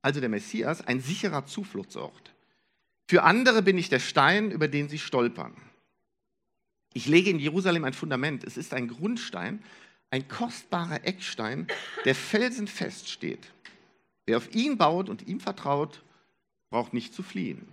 also 0.01 0.19
der 0.19 0.29
Messias, 0.29 0.81
ein 0.81 1.01
sicherer 1.01 1.45
Zufluchtsort. 1.45 2.33
Für 3.07 3.23
andere 3.23 3.61
bin 3.61 3.77
ich 3.77 3.89
der 3.89 3.99
Stein, 3.99 4.51
über 4.51 4.67
den 4.67 4.89
sie 4.89 4.99
stolpern. 4.99 5.53
Ich 6.93 7.07
lege 7.07 7.29
in 7.29 7.39
Jerusalem 7.39 7.83
ein 7.83 7.93
Fundament. 7.93 8.43
Es 8.43 8.57
ist 8.57 8.73
ein 8.73 8.87
Grundstein, 8.87 9.63
ein 10.09 10.27
kostbarer 10.27 11.05
Eckstein, 11.05 11.67
der 12.05 12.15
felsenfest 12.15 13.09
steht. 13.09 13.51
Wer 14.25 14.37
auf 14.37 14.53
ihn 14.53 14.77
baut 14.77 15.09
und 15.09 15.27
ihm 15.27 15.39
vertraut, 15.39 16.03
braucht 16.69 16.93
nicht 16.93 17.13
zu 17.13 17.23
fliehen. 17.23 17.67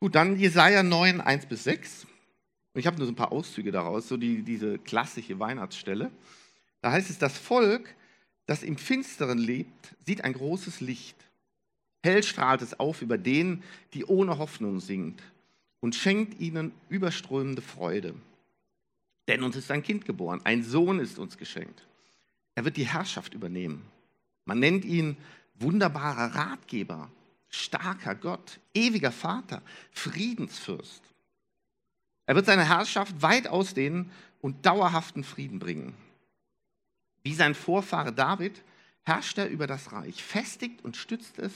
Gut, 0.00 0.14
dann 0.14 0.38
Jesaja 0.38 0.82
9, 0.82 1.20
1 1.20 1.46
bis 1.46 1.64
6. 1.64 2.04
Und 2.74 2.80
ich 2.80 2.86
habe 2.86 2.96
nur 2.96 3.06
so 3.06 3.12
ein 3.12 3.16
paar 3.16 3.32
Auszüge 3.32 3.70
daraus, 3.70 4.08
so 4.08 4.16
die, 4.16 4.42
diese 4.42 4.78
klassische 4.78 5.38
Weihnachtsstelle. 5.38 6.10
Da 6.82 6.92
heißt 6.92 7.08
es, 7.08 7.18
das 7.18 7.38
Volk, 7.38 7.94
das 8.46 8.62
im 8.62 8.76
Finsteren 8.76 9.38
lebt, 9.38 9.94
sieht 10.04 10.24
ein 10.24 10.32
großes 10.32 10.80
Licht. 10.80 11.16
Hell 12.02 12.22
strahlt 12.22 12.62
es 12.62 12.78
auf 12.78 13.00
über 13.00 13.16
denen, 13.16 13.62
die 13.94 14.04
ohne 14.04 14.38
Hoffnung 14.38 14.80
singt 14.80 15.22
und 15.80 15.94
schenkt 15.94 16.40
ihnen 16.40 16.72
überströmende 16.88 17.62
Freude. 17.62 18.14
Denn 19.28 19.42
uns 19.42 19.56
ist 19.56 19.70
ein 19.70 19.82
Kind 19.82 20.04
geboren, 20.04 20.40
ein 20.44 20.62
Sohn 20.62 21.00
ist 21.00 21.18
uns 21.18 21.38
geschenkt. 21.38 21.86
Er 22.54 22.64
wird 22.64 22.76
die 22.76 22.86
Herrschaft 22.86 23.34
übernehmen. 23.34 23.82
Man 24.44 24.58
nennt 24.58 24.84
ihn 24.84 25.16
wunderbarer 25.54 26.34
Ratgeber, 26.34 27.10
starker 27.48 28.14
Gott, 28.14 28.60
ewiger 28.74 29.12
Vater, 29.12 29.62
Friedensfürst. 29.90 31.02
Er 32.26 32.34
wird 32.34 32.46
seine 32.46 32.68
Herrschaft 32.68 33.22
weit 33.22 33.48
ausdehnen 33.48 34.10
und 34.40 34.66
dauerhaften 34.66 35.24
Frieden 35.24 35.58
bringen. 35.58 35.94
Wie 37.24 37.34
sein 37.34 37.54
Vorfahre 37.54 38.12
David 38.12 38.62
herrscht 39.02 39.38
er 39.38 39.48
über 39.48 39.66
das 39.66 39.92
Reich, 39.92 40.22
festigt 40.22 40.84
und 40.84 40.96
stützt 40.96 41.38
es, 41.38 41.52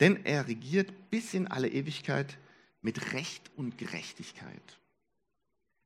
denn 0.00 0.24
er 0.24 0.46
regiert 0.46 0.92
bis 1.10 1.32
in 1.32 1.46
alle 1.48 1.68
Ewigkeit 1.68 2.36
mit 2.82 3.14
Recht 3.14 3.50
und 3.56 3.78
Gerechtigkeit. 3.78 4.78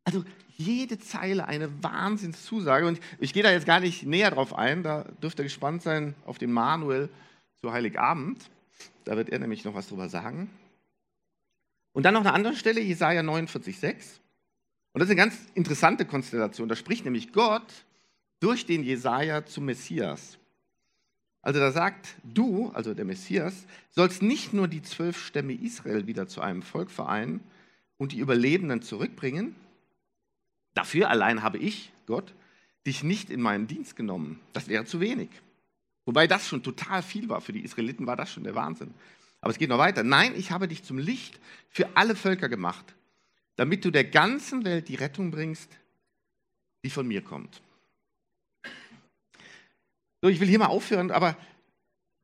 Also 0.04 0.24
jede 0.56 0.98
Zeile 0.98 1.46
eine 1.46 1.82
Wahnsinnszusage. 1.82 2.86
Und 2.86 3.00
ich 3.18 3.32
gehe 3.32 3.42
da 3.42 3.52
jetzt 3.52 3.66
gar 3.66 3.80
nicht 3.80 4.04
näher 4.04 4.30
drauf 4.30 4.54
ein. 4.54 4.82
Da 4.82 5.04
dürft 5.22 5.38
ihr 5.38 5.44
gespannt 5.44 5.82
sein 5.82 6.14
auf 6.26 6.38
den 6.38 6.50
Manuel 6.50 7.08
zu 7.60 7.72
Heiligabend. 7.72 8.50
Da 9.04 9.16
wird 9.16 9.28
er 9.28 9.38
nämlich 9.38 9.64
noch 9.64 9.74
was 9.74 9.88
drüber 9.88 10.08
sagen. 10.08 10.50
Und 11.92 12.04
dann 12.04 12.14
noch 12.14 12.20
eine 12.20 12.32
andere 12.32 12.56
Stelle, 12.56 12.80
Jesaja 12.80 13.20
49,6. 13.20 14.20
Und 14.92 15.00
das 15.00 15.04
ist 15.04 15.10
eine 15.10 15.16
ganz 15.16 15.36
interessante 15.54 16.04
Konstellation. 16.04 16.68
Da 16.68 16.76
spricht 16.76 17.04
nämlich 17.04 17.32
Gott 17.32 17.84
durch 18.40 18.66
den 18.66 18.82
Jesaja 18.82 19.44
zum 19.47 19.66
Messias. 19.66 20.38
Also 21.42 21.61
da 21.61 21.70
sagt, 21.70 22.16
du, 22.23 22.70
also 22.70 22.92
der 22.92 23.04
Messias, 23.04 23.66
sollst 23.90 24.23
nicht 24.23 24.52
nur 24.52 24.68
die 24.68 24.82
zwölf 24.82 25.18
Stämme 25.23 25.54
Israel 25.54 26.06
wieder 26.06 26.26
zu 26.26 26.40
einem 26.40 26.62
Volk 26.62 26.90
vereinen 26.90 27.40
und 27.97 28.12
die 28.12 28.18
Überlebenden 28.18 28.82
zurückbringen. 28.82 29.54
Dafür 30.75 31.09
allein 31.09 31.42
habe 31.42 31.59
ich, 31.59 31.92
Gott, 32.06 32.35
dich 32.87 33.02
nicht 33.02 33.30
in 33.30 33.40
meinen 33.40 33.66
Dienst 33.66 33.97
genommen. 33.97 34.40
Das 34.52 34.68
wäre 34.68 34.85
zu 34.85 35.00
wenig. 35.00 35.30
Wobei 36.04 36.26
das 36.26 36.49
schon 36.49 36.62
total 36.62 37.02
viel 37.02 37.28
war. 37.28 37.40
Für 37.40 37.52
die 37.52 37.61
Israeliten 37.61 38.06
war 38.06 38.16
das 38.16 38.30
schon 38.30 38.44
der 38.44 38.54
Wahnsinn. 38.54 38.92
Aber 39.40 39.50
es 39.50 39.59
geht 39.59 39.68
noch 39.70 39.78
weiter. 39.78 40.02
Nein, 40.02 40.35
ich 40.37 40.50
habe 40.50 40.68
dich 40.68 40.82
zum 40.82 40.99
Licht 40.99 41.40
für 41.68 41.97
alle 41.97 42.14
Völker 42.14 42.49
gemacht, 42.49 42.94
damit 43.56 43.85
du 43.85 43.90
der 43.90 44.04
ganzen 44.04 44.64
Welt 44.64 44.88
die 44.88 44.97
Rettung 44.97 45.30
bringst, 45.30 45.70
die 46.85 46.90
von 46.90 47.06
mir 47.06 47.23
kommt. 47.23 47.62
So, 50.22 50.28
ich 50.28 50.40
will 50.40 50.48
hier 50.48 50.58
mal 50.58 50.66
aufhören, 50.66 51.10
aber 51.10 51.36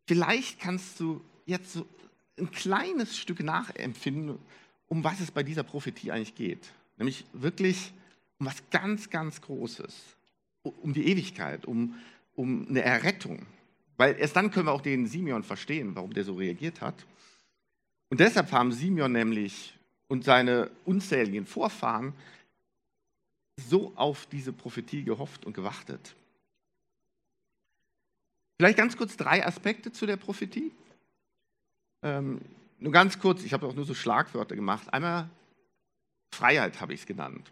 vielleicht 0.06 0.60
kannst 0.60 1.00
du 1.00 1.22
jetzt 1.46 1.72
so 1.72 1.86
ein 2.38 2.50
kleines 2.50 3.16
Stück 3.16 3.40
nachempfinden, 3.40 4.38
um 4.88 5.02
was 5.02 5.20
es 5.20 5.30
bei 5.30 5.42
dieser 5.42 5.62
Prophetie 5.62 6.10
eigentlich 6.10 6.34
geht. 6.34 6.70
Nämlich 6.98 7.24
wirklich 7.32 7.92
um 8.38 8.46
was 8.46 8.62
ganz, 8.70 9.10
ganz 9.10 9.40
Großes. 9.40 9.94
Um 10.62 10.92
die 10.92 11.06
Ewigkeit, 11.06 11.64
um, 11.64 11.94
um 12.34 12.66
eine 12.68 12.82
Errettung. 12.82 13.46
Weil 13.96 14.16
erst 14.18 14.36
dann 14.36 14.50
können 14.50 14.66
wir 14.66 14.72
auch 14.72 14.82
den 14.82 15.06
Simeon 15.06 15.42
verstehen, 15.42 15.94
warum 15.94 16.12
der 16.12 16.24
so 16.24 16.34
reagiert 16.34 16.80
hat. 16.80 17.06
Und 18.10 18.20
deshalb 18.20 18.52
haben 18.52 18.72
Simeon 18.72 19.12
nämlich 19.12 19.74
und 20.08 20.24
seine 20.24 20.70
unzähligen 20.84 21.46
Vorfahren 21.46 22.12
so 23.56 23.92
auf 23.96 24.26
diese 24.26 24.52
Prophetie 24.52 25.02
gehofft 25.02 25.46
und 25.46 25.54
gewartet. 25.54 26.14
Vielleicht 28.58 28.78
ganz 28.78 28.96
kurz 28.96 29.16
drei 29.16 29.44
Aspekte 29.44 29.92
zu 29.92 30.06
der 30.06 30.16
Prophetie. 30.16 30.72
Ähm, 32.02 32.40
nur 32.78 32.92
ganz 32.92 33.18
kurz, 33.18 33.44
ich 33.44 33.52
habe 33.52 33.66
auch 33.66 33.75
nur 33.75 33.84
so 33.84 33.94
Schlagwörter 33.94 34.56
gemacht. 34.56 34.92
Einmal 34.92 35.28
Freiheit 36.32 36.80
habe 36.80 36.94
ich 36.94 37.00
es 37.00 37.06
genannt. 37.06 37.50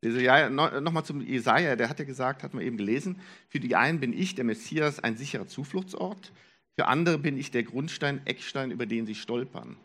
Nochmal 0.00 1.04
zum 1.04 1.20
Jesaja, 1.20 1.74
der 1.74 1.88
hat 1.88 1.98
ja 1.98 2.04
gesagt, 2.04 2.44
hat 2.44 2.54
man 2.54 2.62
eben 2.62 2.76
gelesen, 2.76 3.20
für 3.48 3.58
die 3.58 3.74
einen 3.74 3.98
bin 3.98 4.12
ich, 4.12 4.36
der 4.36 4.44
Messias, 4.44 5.00
ein 5.00 5.16
sicherer 5.16 5.48
Zufluchtsort, 5.48 6.32
für 6.76 6.86
andere 6.86 7.18
bin 7.18 7.36
ich 7.36 7.50
der 7.50 7.64
Grundstein, 7.64 8.24
Eckstein, 8.24 8.70
über 8.70 8.86
den 8.86 9.06
sie 9.06 9.16
stolpern. 9.16 9.76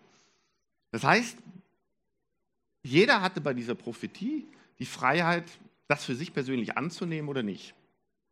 Das 0.91 1.03
heißt, 1.03 1.39
jeder 2.83 3.21
hatte 3.21 3.41
bei 3.41 3.55
dieser 3.55 3.73
Prophetie 3.73 4.45
die 4.77 4.85
Freiheit, 4.85 5.45
das 5.87 6.05
für 6.05 6.13
sich 6.13 6.31
persönlich 6.31 6.77
anzunehmen 6.77 7.27
oder 7.29 7.41
nicht. 7.41 7.73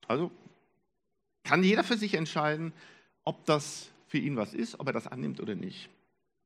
Also 0.07 0.31
kann 1.43 1.63
jeder 1.63 1.83
für 1.83 1.97
sich 1.97 2.13
entscheiden, 2.13 2.73
ob 3.23 3.45
das 3.45 3.89
für 4.07 4.17
ihn 4.17 4.35
was 4.35 4.53
ist, 4.53 4.79
ob 4.79 4.87
er 4.87 4.93
das 4.93 5.07
annimmt 5.07 5.39
oder 5.39 5.55
nicht. 5.55 5.89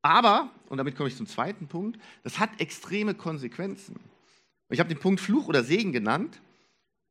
Aber, 0.02 0.50
und 0.68 0.78
damit 0.78 0.96
komme 0.96 1.08
ich 1.08 1.16
zum 1.16 1.26
zweiten 1.26 1.66
Punkt, 1.66 2.00
das 2.22 2.38
hat 2.38 2.60
extreme 2.60 3.14
Konsequenzen. 3.14 3.98
Ich 4.68 4.78
habe 4.78 4.88
den 4.88 5.00
Punkt 5.00 5.20
Fluch 5.20 5.48
oder 5.48 5.64
Segen 5.64 5.92
genannt. 5.92 6.40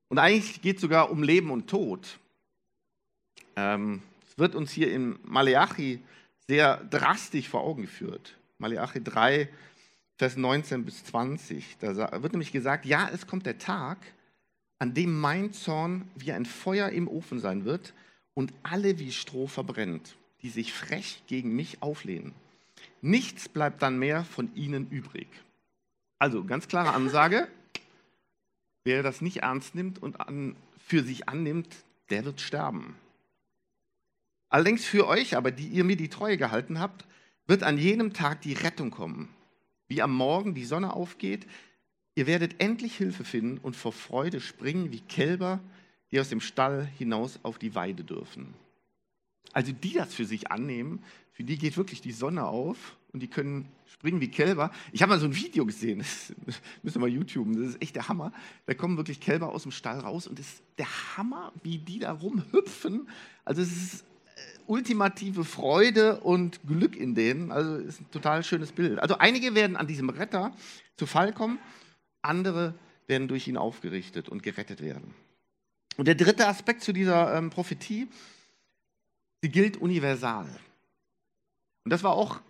Und 0.08 0.20
eigentlich 0.20 0.62
geht 0.62 0.78
es 0.78 0.82
sogar 0.82 1.10
um 1.10 1.24
Leben 1.24 1.52
und 1.52 1.68
Tod. 1.68 2.20
Ähm, 3.56 4.02
es 4.28 4.38
wird 4.38 4.56
uns 4.56 4.72
hier 4.72 4.92
in 4.92 5.18
Maleachi 5.24 6.02
sehr 6.48 6.78
drastisch 6.86 7.50
vor 7.50 7.62
Augen 7.62 7.82
geführt. 7.82 8.38
Maleachi 8.60 9.04
3, 9.04 9.50
Vers 10.18 10.38
19 10.38 10.86
bis 10.86 11.04
20. 11.06 11.78
Da 11.80 12.22
wird 12.22 12.34
nämlich 12.34 12.52
gesagt, 12.52 12.86
ja, 12.86 13.10
es 13.12 13.28
kommt 13.28 13.46
der 13.46 13.58
Tag, 13.58 13.98
an 14.80 14.94
dem 14.94 15.20
mein 15.20 15.54
Zorn 15.54 16.10
wie 16.16 16.32
ein 16.32 16.46
Feuer 16.46 16.90
im 16.90 17.08
Ofen 17.08 17.40
sein 17.40 17.66
wird 17.66 17.94
und 18.34 18.54
alle 18.64 19.00
wie 19.00 19.12
Stroh 19.12 19.48
verbrennt, 19.48 20.16
die 20.42 20.50
sich 20.50 20.74
frech 20.74 21.24
gegen 21.28 21.56
mich 21.56 21.82
auflehnen. 21.82 22.34
Nichts 23.02 23.48
bleibt 23.50 23.82
dann 23.82 23.98
mehr 24.00 24.24
von 24.26 24.54
ihnen 24.56 24.90
übrig. 24.90 25.28
Also 26.20 26.44
ganz 26.44 26.68
klare 26.68 26.94
Ansage, 26.94 27.48
wer 28.84 29.04
das 29.04 29.22
nicht 29.22 29.38
ernst 29.38 29.76
nimmt 29.76 30.02
und 30.02 30.20
an, 30.20 30.56
für 30.78 31.04
sich 31.04 31.30
annimmt, 31.30 31.76
der 32.10 32.26
wird 32.26 32.42
sterben. 32.42 32.96
Allerdings 34.50 34.86
für 34.86 35.08
euch 35.08 35.36
aber, 35.36 35.52
die 35.52 35.68
ihr 35.68 35.84
mir 35.84 35.98
die 35.98 36.10
Treue 36.10 36.38
gehalten 36.38 36.80
habt, 36.80 37.06
wird 37.48 37.64
an 37.64 37.78
jenem 37.78 38.14
Tag 38.14 38.42
die 38.42 38.54
Rettung 38.54 38.92
kommen. 38.92 39.30
Wie 39.88 40.02
am 40.02 40.16
Morgen 40.16 40.54
die 40.56 40.66
Sonne 40.66 40.94
aufgeht, 40.94 41.46
Ihr 42.16 42.28
werdet 42.28 42.62
endlich 42.62 42.96
Hilfe 42.96 43.26
finden 43.26 43.58
und 43.58 43.76
vor 43.76 43.92
Freude 43.92 44.40
springen 44.40 44.92
wie 44.92 45.02
Kälber, 45.02 45.60
die 46.12 46.20
aus 46.20 46.30
dem 46.30 46.40
Stall 46.40 46.86
hinaus 46.98 47.40
auf 47.44 47.60
die 47.60 47.76
Weide 47.76 48.06
dürfen. 48.06 48.54
Also 49.52 49.74
die 49.74 49.94
das 49.94 50.14
für 50.14 50.26
sich 50.26 50.50
annehmen, 50.50 51.04
für 51.34 51.44
die 51.44 51.58
geht 51.58 51.76
wirklich 51.76 52.00
die 52.00 52.14
Sonne 52.14 52.46
auf 52.46 52.96
und 53.12 53.22
die 53.22 53.28
können 53.28 53.68
springen 53.86 54.22
wie 54.22 54.30
Kälber. 54.30 54.72
Ich 54.94 55.02
habe 55.02 55.10
mal 55.10 55.20
so 55.20 55.26
ein 55.26 55.36
Video 55.36 55.66
gesehen, 55.66 56.00
das 56.46 56.62
müssen 56.84 56.96
wir 56.96 57.02
mal 57.02 57.10
YouTube, 57.10 57.54
das 57.54 57.68
ist 57.68 57.82
echt 57.82 57.96
der 57.98 58.08
Hammer. 58.08 58.32
Da 58.66 58.74
kommen 58.74 58.96
wirklich 58.96 59.20
Kälber 59.20 59.50
aus 59.50 59.64
dem 59.64 59.72
Stall 59.72 60.00
raus 60.00 60.26
und 60.26 60.40
es 60.40 60.54
ist 60.54 60.64
der 60.78 60.88
Hammer, 61.18 61.52
wie 61.64 61.80
die 61.80 62.00
da 62.00 62.14
rumhüpfen. 62.14 63.10
Also 63.44 63.62
es 63.62 63.72
ist 63.72 64.02
äh, 64.02 64.40
ultimative 64.68 65.44
Freude 65.44 66.22
und 66.22 66.66
Glück 66.66 66.96
in 66.96 67.14
denen. 67.14 67.52
Also 67.52 67.76
es 67.76 67.96
ist 67.96 68.02
ein 68.02 68.12
total 68.12 68.42
schönes 68.42 68.72
Bild. 68.72 69.00
Also 69.00 69.18
einige 69.18 69.54
werden 69.54 69.76
an 69.76 69.88
diesem 69.88 70.10
Retter 70.10 70.54
zu 70.96 71.06
Fall 71.06 71.34
kommen 71.34 71.60
andere 72.26 72.74
werden 73.08 73.28
durch 73.28 73.48
ihn 73.48 73.58
aufgerichtet 73.58 74.30
und 74.30 74.44
gerettet 74.44 74.82
werden. 74.82 75.14
Und 75.98 76.08
der 76.08 76.16
dritte 76.16 76.48
Aspekt 76.48 76.82
zu 76.82 76.92
dieser 76.92 77.36
ähm, 77.38 77.50
Prophetie, 77.50 78.08
sie 79.42 79.50
gilt 79.50 79.78
universal. 79.78 80.48
Und 81.84 81.92
das 81.92 82.04
war 82.04 82.14
auch 82.14 82.42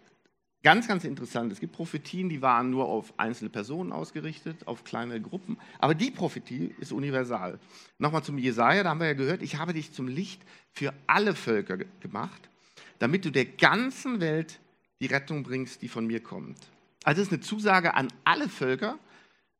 ganz, 0.63 0.87
ganz 0.87 1.03
interessant. 1.03 1.51
Es 1.51 1.59
gibt 1.59 1.73
Prophetien, 1.73 2.27
die 2.27 2.41
waren 2.41 2.71
nur 2.71 2.85
auf 2.85 3.13
einzelne 3.17 3.51
Personen 3.51 3.91
ausgerichtet, 3.91 4.67
auf 4.67 4.83
kleine 4.83 5.21
Gruppen. 5.21 5.57
Aber 5.77 5.93
die 5.93 6.09
Prophetie 6.09 6.73
ist 6.79 6.91
universal. 6.91 7.59
Nochmal 7.99 8.23
zum 8.23 8.39
Jesaja, 8.39 8.81
da 8.81 8.89
haben 8.89 8.99
wir 8.99 9.07
ja 9.07 9.13
gehört, 9.13 9.43
ich 9.43 9.57
habe 9.57 9.73
dich 9.73 9.91
zum 9.91 10.07
Licht 10.07 10.41
für 10.71 10.93
alle 11.05 11.35
Völker 11.35 11.77
gemacht, 11.99 12.49
damit 12.97 13.25
du 13.25 13.29
der 13.29 13.45
ganzen 13.45 14.21
Welt 14.21 14.59
die 15.01 15.05
Rettung 15.05 15.43
bringst, 15.43 15.81
die 15.83 15.87
von 15.87 16.07
mir 16.07 16.23
kommt. 16.23 16.57
Also 17.03 17.21
es 17.21 17.27
ist 17.27 17.33
eine 17.33 17.41
Zusage 17.41 17.93
an 17.93 18.07
alle 18.23 18.49
Völker, 18.49 18.97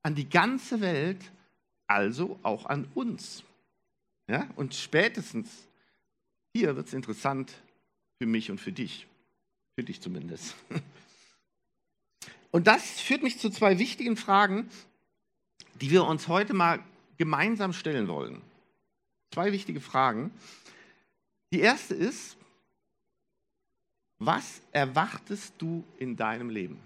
an 0.05 0.13
die 0.13 0.29
ganze 0.29 0.81
Welt, 0.81 1.31
also 1.87 2.39
auch 2.43 2.67
an 2.67 2.87
uns. 2.93 3.43
Ja? 4.27 4.47
Und 4.55 4.75
spätestens 4.75 5.49
hier 6.53 6.75
wird 6.75 6.85
es 6.87 6.93
interessant 6.93 7.51
für 8.19 8.27
mich 8.27 8.51
und 8.51 8.61
für 8.61 8.71
dich. 8.71 9.07
Für 9.73 9.83
dich 9.83 9.99
zumindest. 10.01 10.53
Und 12.51 12.67
das 12.67 13.01
führt 13.01 13.23
mich 13.23 13.39
zu 13.39 13.49
zwei 13.49 13.79
wichtigen 13.79 14.15
Fragen, 14.15 14.69
die 15.81 15.89
wir 15.89 16.05
uns 16.05 16.27
heute 16.27 16.53
mal 16.53 16.83
gemeinsam 17.17 17.73
stellen 17.73 18.07
wollen. 18.07 18.43
Zwei 19.33 19.51
wichtige 19.51 19.81
Fragen. 19.81 20.29
Die 21.51 21.61
erste 21.61 21.95
ist, 21.95 22.37
was 24.19 24.61
erwartest 24.71 25.55
du 25.57 25.83
in 25.97 26.15
deinem 26.15 26.51
Leben? 26.51 26.79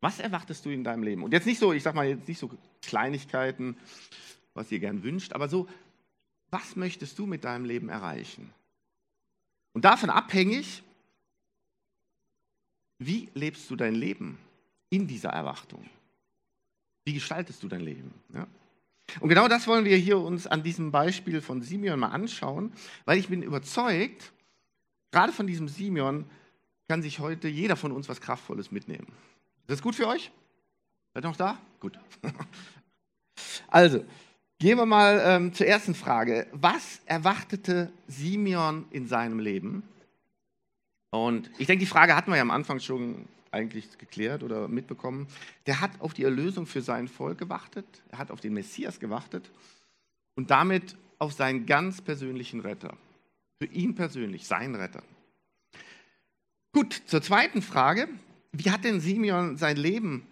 Was 0.00 0.20
erwartest 0.20 0.64
du 0.64 0.70
in 0.70 0.84
deinem 0.84 1.02
Leben? 1.02 1.24
Und 1.24 1.32
jetzt 1.32 1.46
nicht 1.46 1.58
so, 1.58 1.72
ich 1.72 1.82
sag 1.82 1.94
mal, 1.94 2.06
jetzt 2.06 2.28
nicht 2.28 2.38
so 2.38 2.50
Kleinigkeiten, 2.82 3.76
was 4.54 4.70
ihr 4.70 4.78
gern 4.78 5.02
wünscht, 5.02 5.32
aber 5.32 5.48
so, 5.48 5.68
was 6.50 6.76
möchtest 6.76 7.18
du 7.18 7.26
mit 7.26 7.44
deinem 7.44 7.64
Leben 7.64 7.88
erreichen? 7.88 8.52
Und 9.72 9.84
davon 9.84 10.10
abhängig, 10.10 10.82
wie 12.98 13.28
lebst 13.34 13.70
du 13.70 13.76
dein 13.76 13.94
Leben 13.94 14.38
in 14.90 15.06
dieser 15.06 15.30
Erwartung? 15.30 15.88
Wie 17.04 17.14
gestaltest 17.14 17.62
du 17.62 17.68
dein 17.68 17.80
Leben? 17.80 18.12
Ja? 18.34 18.46
Und 19.20 19.28
genau 19.28 19.48
das 19.48 19.66
wollen 19.66 19.84
wir 19.84 19.96
hier 19.96 20.18
uns 20.18 20.46
an 20.46 20.62
diesem 20.62 20.90
Beispiel 20.90 21.40
von 21.40 21.62
Simeon 21.62 21.98
mal 21.98 22.08
anschauen, 22.08 22.72
weil 23.04 23.18
ich 23.18 23.28
bin 23.28 23.42
überzeugt, 23.42 24.32
gerade 25.10 25.32
von 25.32 25.46
diesem 25.46 25.68
Simeon 25.68 26.26
kann 26.88 27.02
sich 27.02 27.18
heute 27.18 27.48
jeder 27.48 27.76
von 27.76 27.92
uns 27.92 28.08
was 28.08 28.20
Kraftvolles 28.20 28.70
mitnehmen. 28.70 29.06
Ist 29.68 29.76
das 29.76 29.82
gut 29.82 29.94
für 29.94 30.08
euch? 30.08 30.32
Seid 31.12 31.24
ihr 31.24 31.28
noch 31.28 31.36
da? 31.36 31.58
Gut. 31.80 31.98
Also, 33.70 34.02
gehen 34.58 34.78
wir 34.78 34.86
mal 34.86 35.20
ähm, 35.22 35.52
zur 35.52 35.66
ersten 35.66 35.94
Frage. 35.94 36.46
Was 36.52 37.00
erwartete 37.04 37.92
Simeon 38.06 38.86
in 38.90 39.06
seinem 39.06 39.40
Leben? 39.40 39.82
Und 41.10 41.50
ich 41.58 41.66
denke, 41.66 41.84
die 41.84 41.90
Frage 41.90 42.16
hatten 42.16 42.30
wir 42.30 42.36
ja 42.36 42.42
am 42.42 42.50
Anfang 42.50 42.80
schon 42.80 43.26
eigentlich 43.50 43.98
geklärt 43.98 44.42
oder 44.42 44.68
mitbekommen. 44.68 45.26
Der 45.66 45.82
hat 45.82 46.00
auf 46.00 46.14
die 46.14 46.24
Erlösung 46.24 46.66
für 46.66 46.80
sein 46.80 47.08
Volk 47.08 47.38
gewartet, 47.38 47.86
er 48.08 48.18
hat 48.18 48.30
auf 48.30 48.40
den 48.40 48.54
Messias 48.54 48.98
gewartet 49.00 49.50
und 50.34 50.50
damit 50.50 50.96
auf 51.18 51.32
seinen 51.32 51.66
ganz 51.66 52.00
persönlichen 52.00 52.60
Retter. 52.60 52.96
Für 53.60 53.68
ihn 53.68 53.94
persönlich, 53.94 54.46
sein 54.46 54.74
Retter. 54.74 55.02
Gut, 56.72 57.02
zur 57.06 57.20
zweiten 57.20 57.60
Frage. 57.60 58.08
Wie 58.52 58.70
hat 58.70 58.84
denn 58.84 59.00
Simeon 59.00 59.56
sein 59.56 59.76
Leben 59.76 60.26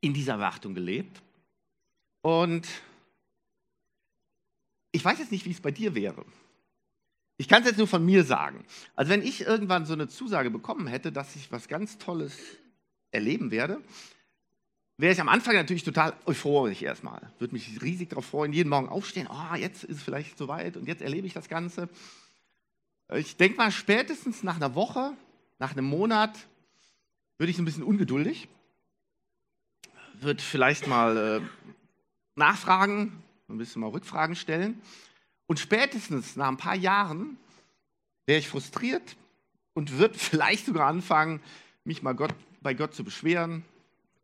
in 0.00 0.14
dieser 0.14 0.38
Wartung 0.38 0.74
gelebt? 0.74 1.22
Und 2.22 2.68
ich 4.92 5.04
weiß 5.04 5.18
jetzt 5.18 5.32
nicht, 5.32 5.44
wie 5.44 5.52
es 5.52 5.60
bei 5.60 5.70
dir 5.70 5.94
wäre. 5.94 6.24
Ich 7.36 7.48
kann 7.48 7.62
es 7.62 7.68
jetzt 7.68 7.78
nur 7.78 7.86
von 7.86 8.04
mir 8.04 8.24
sagen. 8.24 8.64
Also 8.96 9.10
wenn 9.10 9.22
ich 9.22 9.42
irgendwann 9.42 9.86
so 9.86 9.94
eine 9.94 10.08
Zusage 10.08 10.50
bekommen 10.50 10.86
hätte, 10.86 11.10
dass 11.10 11.36
ich 11.36 11.50
was 11.50 11.68
ganz 11.68 11.96
Tolles 11.96 12.36
erleben 13.12 13.50
werde, 13.50 13.80
wäre 14.98 15.12
ich 15.14 15.20
am 15.20 15.28
Anfang 15.28 15.54
natürlich 15.54 15.84
total 15.84 16.12
euphorisch 16.26 16.82
erstmal. 16.82 17.32
Würde 17.38 17.54
mich 17.54 17.80
riesig 17.80 18.10
darauf 18.10 18.26
freuen, 18.26 18.52
jeden 18.52 18.68
Morgen 18.68 18.88
aufstehen, 18.88 19.26
oh, 19.30 19.54
jetzt 19.54 19.84
ist 19.84 19.98
es 19.98 20.02
vielleicht 20.02 20.36
soweit 20.36 20.76
und 20.76 20.86
jetzt 20.86 21.00
erlebe 21.00 21.26
ich 21.26 21.32
das 21.32 21.48
Ganze. 21.48 21.88
Ich 23.14 23.36
denke 23.36 23.56
mal, 23.56 23.72
spätestens 23.72 24.42
nach 24.42 24.56
einer 24.56 24.74
Woche, 24.74 25.14
nach 25.58 25.72
einem 25.72 25.86
Monat, 25.86 26.46
würde 27.40 27.50
ich 27.50 27.56
so 27.56 27.62
ein 27.62 27.64
bisschen 27.64 27.84
ungeduldig, 27.84 28.48
würde 30.20 30.42
vielleicht 30.42 30.86
mal 30.86 31.16
äh, 31.16 31.40
nachfragen, 32.34 33.22
ein 33.48 33.56
bisschen 33.56 33.80
mal 33.80 33.88
Rückfragen 33.88 34.36
stellen. 34.36 34.82
Und 35.46 35.58
spätestens 35.58 36.36
nach 36.36 36.48
ein 36.48 36.58
paar 36.58 36.76
Jahren 36.76 37.38
wäre 38.26 38.38
ich 38.38 38.50
frustriert 38.50 39.16
und 39.72 39.96
würde 39.96 40.18
vielleicht 40.18 40.66
sogar 40.66 40.86
anfangen, 40.86 41.40
mich 41.84 42.02
mal 42.02 42.12
Gott, 42.12 42.34
bei 42.60 42.74
Gott 42.74 42.94
zu 42.94 43.04
beschweren, 43.04 43.64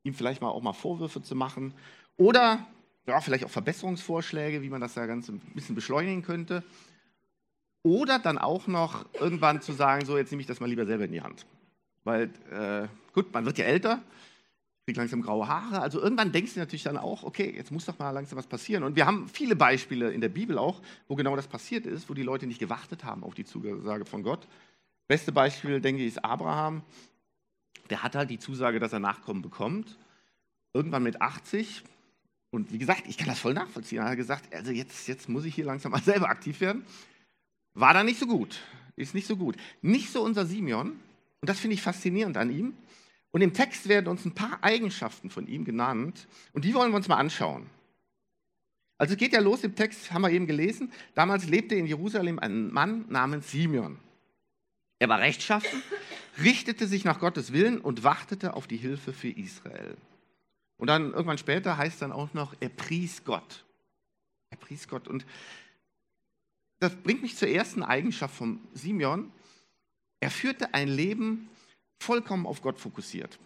ihm 0.03 0.13
vielleicht 0.13 0.43
mal 0.43 0.51
auch 0.51 0.63
mal 0.63 0.75
Vorwürfe 0.75 1.23
zu 1.23 1.35
machen 1.35 1.73
oder 2.19 2.67
ja, 3.07 3.23
vielleicht 3.23 3.47
auch 3.47 3.51
Verbesserungsvorschläge, 3.51 4.61
wie 4.61 4.69
man 4.69 4.83
das 4.83 4.95
ja 4.95 5.07
ganz 5.07 5.31
ein 5.31 5.41
bisschen 5.55 5.75
beschleunigen 5.75 6.23
könnte. 6.23 6.63
Oder 7.83 8.19
dann 8.19 8.37
auch 8.37 8.67
noch 8.67 9.07
irgendwann 9.15 9.63
zu 9.63 9.73
sagen, 9.73 10.05
so 10.05 10.19
jetzt 10.19 10.33
nehme 10.33 10.43
ich 10.43 10.47
das 10.47 10.61
mal 10.61 10.69
lieber 10.69 10.85
selber 10.85 11.07
in 11.07 11.13
die 11.13 11.23
Hand. 11.23 11.47
Weil, 12.07 12.31
äh, 12.53 12.87
gut, 13.13 13.35
man 13.35 13.45
wird 13.45 13.59
ja 13.59 13.65
älter, 13.65 14.01
kriegt 14.85 14.97
langsam 14.97 15.23
graue 15.23 15.49
Haare. 15.49 15.81
Also 15.81 16.01
irgendwann 16.01 16.31
denkst 16.31 16.55
du 16.55 16.61
natürlich 16.61 16.85
dann 16.85 16.97
auch, 16.97 17.25
okay, 17.25 17.53
jetzt 17.55 17.73
muss 17.73 17.85
doch 17.85 17.99
mal 17.99 18.11
langsam 18.11 18.39
was 18.39 18.47
passieren. 18.47 18.85
Und 18.85 18.95
wir 18.95 19.07
haben 19.07 19.29
viele 19.29 19.57
Beispiele 19.57 20.13
in 20.13 20.21
der 20.21 20.29
Bibel 20.29 20.57
auch, 20.57 20.81
wo 21.09 21.17
genau 21.17 21.35
das 21.35 21.49
passiert 21.49 21.85
ist, 21.85 22.09
wo 22.09 22.15
die 22.15 22.23
Leute 22.23 22.47
nicht 22.47 22.61
gewartet 22.61 23.03
haben 23.03 23.25
auf 23.25 23.35
die 23.35 23.45
Zusage 23.45 24.05
von 24.05 24.23
Gott. 24.23 24.47
Beste 25.09 25.33
Beispiel, 25.33 25.81
denke 25.81 26.03
ich, 26.03 26.09
ist 26.09 26.25
Abraham. 26.25 26.83
Der 27.91 28.05
hat 28.05 28.15
halt 28.15 28.31
die 28.31 28.39
Zusage, 28.39 28.79
dass 28.79 28.93
er 28.93 29.01
Nachkommen 29.01 29.43
bekommt. 29.43 29.99
Irgendwann 30.75 31.03
mit 31.03 31.21
80. 31.21 31.83
Und 32.51 32.73
wie 32.73 32.79
gesagt, 32.79 33.03
ich 33.09 33.19
kann 33.19 33.27
das 33.27 33.41
voll 33.41 33.55
nachvollziehen. 33.55 33.99
Er 33.99 34.11
hat 34.11 34.17
gesagt, 34.17 34.55
also 34.55 34.71
jetzt, 34.71 35.09
jetzt 35.09 35.29
muss 35.29 35.45
ich 35.45 35.57
hier 35.57 35.65
langsam 35.65 35.91
mal 35.91 36.03
selber 36.05 36.29
aktiv 36.29 36.61
werden. 36.61 36.85
War 37.75 37.95
da 37.95 38.05
nicht 38.05 38.21
so 38.21 38.29
gut. 38.29 38.61
Ist 38.95 39.13
nicht 39.13 39.27
so 39.27 39.37
gut. 39.37 39.57
Nicht 39.83 40.13
so 40.13 40.23
unser 40.23 40.47
Simeon. 40.47 41.01
Und 41.47 41.50
das 41.50 41.61
finde 41.61 41.75
ich 41.75 41.83
faszinierend 41.83 42.37
an 42.38 42.50
ihm. 42.50 42.75
Und 43.31 43.41
im 43.41 43.53
Text 43.53 43.88
werden 43.88 44.09
uns 44.09 44.25
ein 44.25 44.35
paar 44.35 44.59
Eigenschaften 44.65 45.31
von 45.31 45.47
ihm 45.47 45.65
genannt. 45.65 46.26
Und 46.53 46.65
die 46.65 46.75
wollen 46.75 46.91
wir 46.91 46.97
uns 46.97 47.07
mal 47.07 47.19
anschauen. 47.19 47.71
Also 48.99 49.12
es 49.12 49.17
geht 49.17 49.33
ja 49.33 49.38
los 49.38 49.62
im 49.62 49.76
Text, 49.76 50.11
haben 50.11 50.23
wir 50.23 50.31
eben 50.31 50.49
gelesen. 50.49 50.91
Damals 51.15 51.47
lebte 51.47 51.76
in 51.76 51.87
Jerusalem 51.87 52.41
ein 52.41 52.73
Mann 52.73 53.05
namens 53.11 53.53
Simeon. 53.53 53.97
Er 54.99 55.09
war 55.09 55.21
rechtschaffen, 55.21 55.85
richtete 56.43 56.88
sich 56.88 57.05
nach 57.05 57.21
Gottes 57.21 57.53
Willen 57.53 57.81
und 57.81 58.03
wartete 58.03 58.55
auf 58.55 58.67
die 58.67 58.76
Hilfe 58.76 59.12
für 59.12 59.29
Israel. 59.29 59.97
Und 60.79 60.88
dann 60.88 61.12
irgendwann 61.12 61.38
später 61.38 61.76
heißt 61.76 62.02
dann 62.02 62.11
auch 62.11 62.35
noch, 62.35 62.56
er 62.59 62.71
pries 62.71 63.23
Gott. 63.23 63.65
Er 64.50 64.56
pries 64.56 64.89
Gott. 64.89 65.06
Und 65.06 65.25
das 66.80 66.97
bringt 66.97 67.23
mich 67.23 67.37
zur 67.37 67.47
ersten 67.47 67.85
Eigenschaft 67.85 68.35
von 68.35 68.59
Simeon. 68.75 69.30
Er 70.21 70.31
führte 70.31 70.75
ein 70.75 70.89
Leben 70.89 71.49
vollkommen 71.99 72.47
auf 72.47 72.63
Gott 72.63 72.79
fokussiert. 72.79 73.39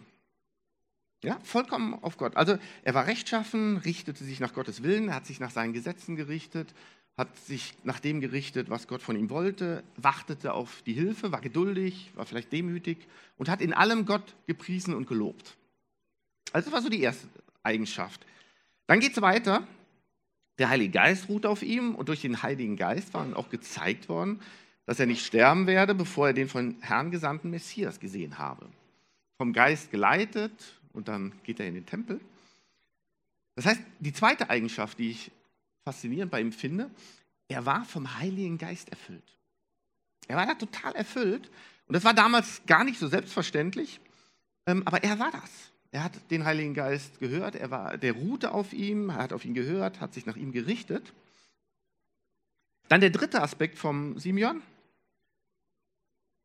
Ja, 1.23 1.39
vollkommen 1.43 1.93
auf 2.01 2.17
Gott. 2.17 2.35
Also 2.35 2.57
er 2.83 2.93
war 2.93 3.05
rechtschaffen, 3.05 3.77
richtete 3.77 4.23
sich 4.23 4.39
nach 4.39 4.53
Gottes 4.53 4.81
Willen, 4.81 5.13
hat 5.13 5.27
sich 5.27 5.39
nach 5.39 5.51
seinen 5.51 5.73
Gesetzen 5.73 6.15
gerichtet, 6.15 6.73
hat 7.15 7.37
sich 7.37 7.75
nach 7.83 7.99
dem 7.99 8.21
gerichtet, 8.21 8.69
was 8.69 8.87
Gott 8.87 9.03
von 9.03 9.15
ihm 9.15 9.29
wollte, 9.29 9.83
wartete 9.97 10.53
auf 10.53 10.81
die 10.83 10.93
Hilfe, 10.93 11.31
war 11.31 11.41
geduldig, 11.41 12.09
war 12.15 12.25
vielleicht 12.25 12.51
demütig 12.51 12.97
und 13.37 13.49
hat 13.49 13.61
in 13.61 13.73
allem 13.73 14.05
Gott 14.05 14.35
gepriesen 14.47 14.95
und 14.95 15.07
gelobt. 15.07 15.57
Also 16.53 16.65
das 16.65 16.73
war 16.73 16.81
so 16.81 16.89
die 16.89 17.01
erste 17.01 17.27
Eigenschaft. 17.61 18.25
Dann 18.87 18.99
geht 18.99 19.11
es 19.11 19.21
weiter. 19.21 19.67
Der 20.57 20.69
Heilige 20.69 20.91
Geist 20.91 21.29
ruht 21.29 21.45
auf 21.45 21.61
ihm 21.61 21.95
und 21.95 22.09
durch 22.09 22.21
den 22.21 22.41
Heiligen 22.41 22.77
Geist 22.77 23.13
war 23.13 23.25
auch 23.37 23.49
gezeigt 23.49 24.09
worden, 24.09 24.41
dass 24.91 24.99
er 24.99 25.05
nicht 25.05 25.25
sterben 25.25 25.67
werde, 25.67 25.95
bevor 25.95 26.27
er 26.27 26.33
den 26.33 26.49
von 26.49 26.75
Herrn 26.81 27.11
gesandten 27.11 27.49
Messias 27.49 27.97
gesehen 27.97 28.37
habe. 28.37 28.67
Vom 29.37 29.53
Geist 29.53 29.89
geleitet 29.89 30.51
und 30.91 31.07
dann 31.07 31.31
geht 31.43 31.61
er 31.61 31.67
in 31.67 31.75
den 31.75 31.85
Tempel. 31.85 32.19
Das 33.55 33.67
heißt, 33.67 33.79
die 33.99 34.11
zweite 34.11 34.49
Eigenschaft, 34.49 34.99
die 34.99 35.11
ich 35.11 35.31
faszinierend 35.85 36.29
bei 36.29 36.41
ihm 36.41 36.51
finde, 36.51 36.91
er 37.47 37.65
war 37.65 37.85
vom 37.85 38.19
Heiligen 38.19 38.57
Geist 38.57 38.89
erfüllt. 38.89 39.23
Er 40.27 40.35
war 40.35 40.45
da 40.45 40.55
total 40.55 40.93
erfüllt 40.93 41.49
und 41.87 41.93
das 41.93 42.03
war 42.03 42.13
damals 42.13 42.61
gar 42.65 42.83
nicht 42.83 42.99
so 42.99 43.07
selbstverständlich, 43.07 44.01
ähm, 44.67 44.83
aber 44.83 45.05
er 45.05 45.19
war 45.19 45.31
das. 45.31 45.71
Er 45.91 46.03
hat 46.03 46.19
den 46.31 46.43
Heiligen 46.43 46.73
Geist 46.73 47.17
gehört, 47.21 47.55
er 47.55 47.71
war, 47.71 47.97
der 47.97 48.11
ruhte 48.11 48.51
auf 48.51 48.73
ihm, 48.73 49.07
er 49.07 49.15
hat 49.15 49.31
auf 49.31 49.45
ihn 49.45 49.53
gehört, 49.53 50.01
hat 50.01 50.13
sich 50.13 50.25
nach 50.25 50.35
ihm 50.35 50.51
gerichtet. 50.51 51.13
Dann 52.89 52.99
der 52.99 53.09
dritte 53.09 53.41
Aspekt 53.41 53.77
vom 53.77 54.19
Simeon. 54.19 54.61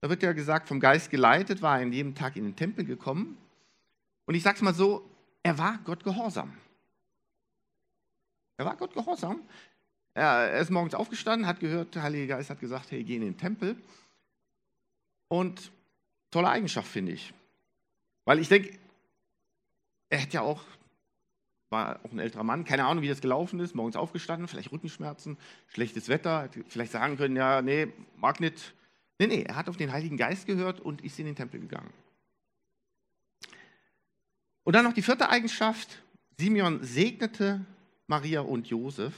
Da 0.00 0.10
wird 0.10 0.22
ja 0.22 0.32
gesagt, 0.32 0.68
vom 0.68 0.80
Geist 0.80 1.10
geleitet 1.10 1.62
war 1.62 1.78
er 1.78 1.82
in 1.82 1.92
jedem 1.92 2.14
Tag 2.14 2.36
in 2.36 2.44
den 2.44 2.56
Tempel 2.56 2.84
gekommen. 2.84 3.38
Und 4.26 4.34
ich 4.34 4.42
sage 4.42 4.56
es 4.56 4.62
mal 4.62 4.74
so, 4.74 5.08
er 5.42 5.56
war 5.58 5.78
Gott 5.84 6.04
gehorsam. 6.04 6.52
Er 8.56 8.66
war 8.66 8.76
Gott 8.76 8.94
gehorsam. 8.94 9.40
Er 10.14 10.58
ist 10.58 10.70
morgens 10.70 10.94
aufgestanden, 10.94 11.46
hat 11.46 11.60
gehört, 11.60 11.94
der 11.94 12.02
Heilige 12.02 12.26
Geist 12.26 12.50
hat 12.50 12.60
gesagt, 12.60 12.90
hey, 12.90 13.04
geh 13.04 13.16
in 13.16 13.22
den 13.22 13.36
Tempel. 13.36 13.76
Und 15.28 15.70
tolle 16.30 16.48
Eigenschaft, 16.48 16.88
finde 16.88 17.12
ich. 17.12 17.34
Weil 18.24 18.38
ich 18.38 18.48
denke, 18.48 18.78
er 20.08 20.18
hätte 20.18 20.34
ja 20.34 20.40
auch, 20.40 20.62
war 21.70 22.00
auch 22.02 22.12
ein 22.12 22.18
älterer 22.18 22.44
Mann, 22.44 22.64
keine 22.64 22.86
Ahnung, 22.86 23.02
wie 23.02 23.08
das 23.08 23.20
gelaufen 23.20 23.60
ist, 23.60 23.74
morgens 23.74 23.96
aufgestanden, 23.96 24.48
vielleicht 24.48 24.72
Rückenschmerzen, 24.72 25.36
schlechtes 25.68 26.08
Wetter, 26.08 26.48
vielleicht 26.68 26.92
sagen 26.92 27.16
können, 27.16 27.36
ja, 27.36 27.60
nee, 27.60 27.88
mag 28.16 28.40
nicht, 28.40 28.74
Nee, 29.18 29.26
nee, 29.28 29.42
er 29.42 29.56
hat 29.56 29.68
auf 29.68 29.76
den 29.76 29.92
Heiligen 29.92 30.16
Geist 30.16 30.46
gehört 30.46 30.80
und 30.80 31.02
ist 31.02 31.18
in 31.18 31.26
den 31.26 31.36
Tempel 31.36 31.60
gegangen. 31.60 31.92
Und 34.62 34.74
dann 34.74 34.84
noch 34.84 34.92
die 34.92 35.02
vierte 35.02 35.28
Eigenschaft. 35.28 36.02
Simeon 36.38 36.82
segnete 36.82 37.64
Maria 38.08 38.40
und 38.40 38.66
Josef. 38.66 39.14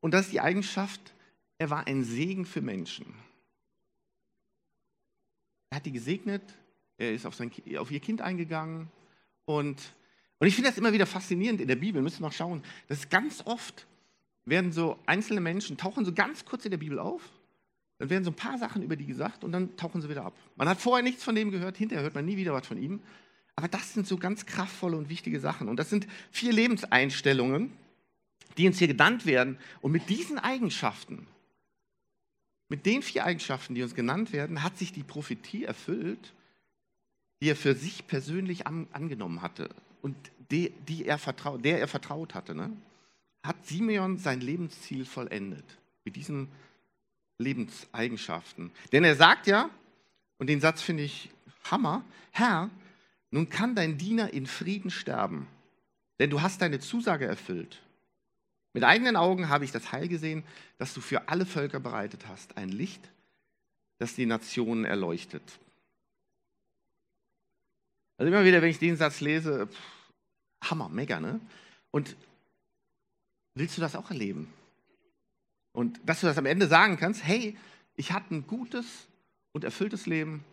Und 0.00 0.14
das 0.14 0.26
ist 0.26 0.32
die 0.32 0.40
Eigenschaft, 0.40 1.12
er 1.58 1.70
war 1.70 1.86
ein 1.86 2.02
Segen 2.02 2.46
für 2.46 2.62
Menschen. 2.62 3.14
Er 5.70 5.76
hat 5.76 5.86
die 5.86 5.92
gesegnet, 5.92 6.42
er 6.96 7.12
ist 7.12 7.26
auf, 7.26 7.34
sein, 7.34 7.52
auf 7.78 7.90
ihr 7.90 8.00
Kind 8.00 8.20
eingegangen. 8.20 8.90
Und, 9.44 9.80
und 10.38 10.46
ich 10.46 10.54
finde 10.54 10.70
das 10.70 10.78
immer 10.78 10.92
wieder 10.92 11.06
faszinierend 11.06 11.60
in 11.60 11.68
der 11.68 11.76
Bibel, 11.76 12.00
müssen 12.00 12.20
wir 12.20 12.26
mal 12.26 12.32
schauen, 12.32 12.64
dass 12.88 13.08
ganz 13.10 13.42
oft 13.44 13.86
werden 14.44 14.72
so 14.72 14.98
einzelne 15.06 15.40
Menschen, 15.40 15.76
tauchen 15.76 16.04
so 16.04 16.12
ganz 16.12 16.44
kurz 16.44 16.64
in 16.64 16.70
der 16.70 16.78
Bibel 16.78 16.98
auf 16.98 17.22
dann 18.02 18.10
werden 18.10 18.24
so 18.24 18.32
ein 18.32 18.36
paar 18.36 18.58
Sachen 18.58 18.82
über 18.82 18.96
die 18.96 19.06
gesagt 19.06 19.44
und 19.44 19.52
dann 19.52 19.76
tauchen 19.76 20.02
sie 20.02 20.08
wieder 20.08 20.24
ab. 20.24 20.34
Man 20.56 20.68
hat 20.68 20.80
vorher 20.80 21.04
nichts 21.04 21.22
von 21.22 21.36
dem 21.36 21.52
gehört, 21.52 21.76
hinterher 21.76 22.02
hört 22.02 22.16
man 22.16 22.24
nie 22.24 22.36
wieder 22.36 22.52
was 22.52 22.66
von 22.66 22.76
ihm. 22.76 22.98
Aber 23.54 23.68
das 23.68 23.94
sind 23.94 24.08
so 24.08 24.16
ganz 24.16 24.44
kraftvolle 24.44 24.96
und 24.96 25.08
wichtige 25.08 25.38
Sachen. 25.38 25.68
Und 25.68 25.76
das 25.76 25.88
sind 25.88 26.08
vier 26.32 26.52
Lebenseinstellungen, 26.52 27.70
die 28.58 28.66
uns 28.66 28.80
hier 28.80 28.88
genannt 28.88 29.24
werden. 29.24 29.56
Und 29.82 29.92
mit 29.92 30.08
diesen 30.08 30.40
Eigenschaften, 30.40 31.28
mit 32.68 32.86
den 32.86 33.02
vier 33.02 33.24
Eigenschaften, 33.24 33.76
die 33.76 33.84
uns 33.84 33.94
genannt 33.94 34.32
werden, 34.32 34.64
hat 34.64 34.76
sich 34.78 34.92
die 34.92 35.04
Prophetie 35.04 35.62
erfüllt, 35.62 36.32
die 37.40 37.50
er 37.50 37.56
für 37.56 37.76
sich 37.76 38.08
persönlich 38.08 38.66
an, 38.66 38.88
angenommen 38.90 39.42
hatte 39.42 39.70
und 40.00 40.16
die, 40.50 40.70
die 40.88 41.06
er 41.06 41.18
vertraut, 41.18 41.64
der 41.64 41.78
er 41.78 41.86
vertraut 41.86 42.34
hatte. 42.34 42.56
Ne? 42.56 42.72
Hat 43.44 43.64
Simeon 43.64 44.18
sein 44.18 44.40
Lebensziel 44.40 45.04
vollendet. 45.04 45.78
Mit 46.04 46.16
diesen 46.16 46.48
Lebenseigenschaften. 47.38 48.70
Denn 48.92 49.04
er 49.04 49.16
sagt 49.16 49.46
ja, 49.46 49.70
und 50.38 50.48
den 50.48 50.60
Satz 50.60 50.82
finde 50.82 51.02
ich 51.02 51.30
Hammer, 51.70 52.04
Herr, 52.30 52.70
nun 53.30 53.48
kann 53.48 53.74
dein 53.74 53.98
Diener 53.98 54.32
in 54.32 54.46
Frieden 54.46 54.90
sterben, 54.90 55.46
denn 56.18 56.30
du 56.30 56.42
hast 56.42 56.60
deine 56.60 56.80
Zusage 56.80 57.26
erfüllt. 57.26 57.80
Mit 58.74 58.84
eigenen 58.84 59.16
Augen 59.16 59.48
habe 59.48 59.64
ich 59.64 59.72
das 59.72 59.92
Heil 59.92 60.08
gesehen, 60.08 60.44
das 60.78 60.94
du 60.94 61.00
für 61.00 61.28
alle 61.28 61.46
Völker 61.46 61.80
bereitet 61.80 62.26
hast, 62.26 62.56
ein 62.56 62.70
Licht, 62.70 63.02
das 63.98 64.14
die 64.14 64.26
Nationen 64.26 64.84
erleuchtet. 64.84 65.42
Also 68.16 68.32
immer 68.32 68.44
wieder, 68.44 68.62
wenn 68.62 68.70
ich 68.70 68.78
den 68.78 68.96
Satz 68.96 69.20
lese, 69.20 69.66
pff, 69.66 70.70
Hammer, 70.70 70.88
mega, 70.88 71.20
ne? 71.20 71.40
Und 71.90 72.16
willst 73.54 73.76
du 73.76 73.80
das 73.80 73.96
auch 73.96 74.10
erleben? 74.10 74.52
Und 75.72 76.00
dass 76.04 76.20
du 76.20 76.26
das 76.26 76.38
am 76.38 76.46
Ende 76.46 76.66
sagen 76.68 76.96
kannst, 76.96 77.24
hey, 77.24 77.56
ich 77.96 78.12
hatte 78.12 78.34
ein 78.34 78.46
gutes 78.46 79.08
und 79.52 79.64
erfülltes 79.64 80.06
Leben. 80.06 80.44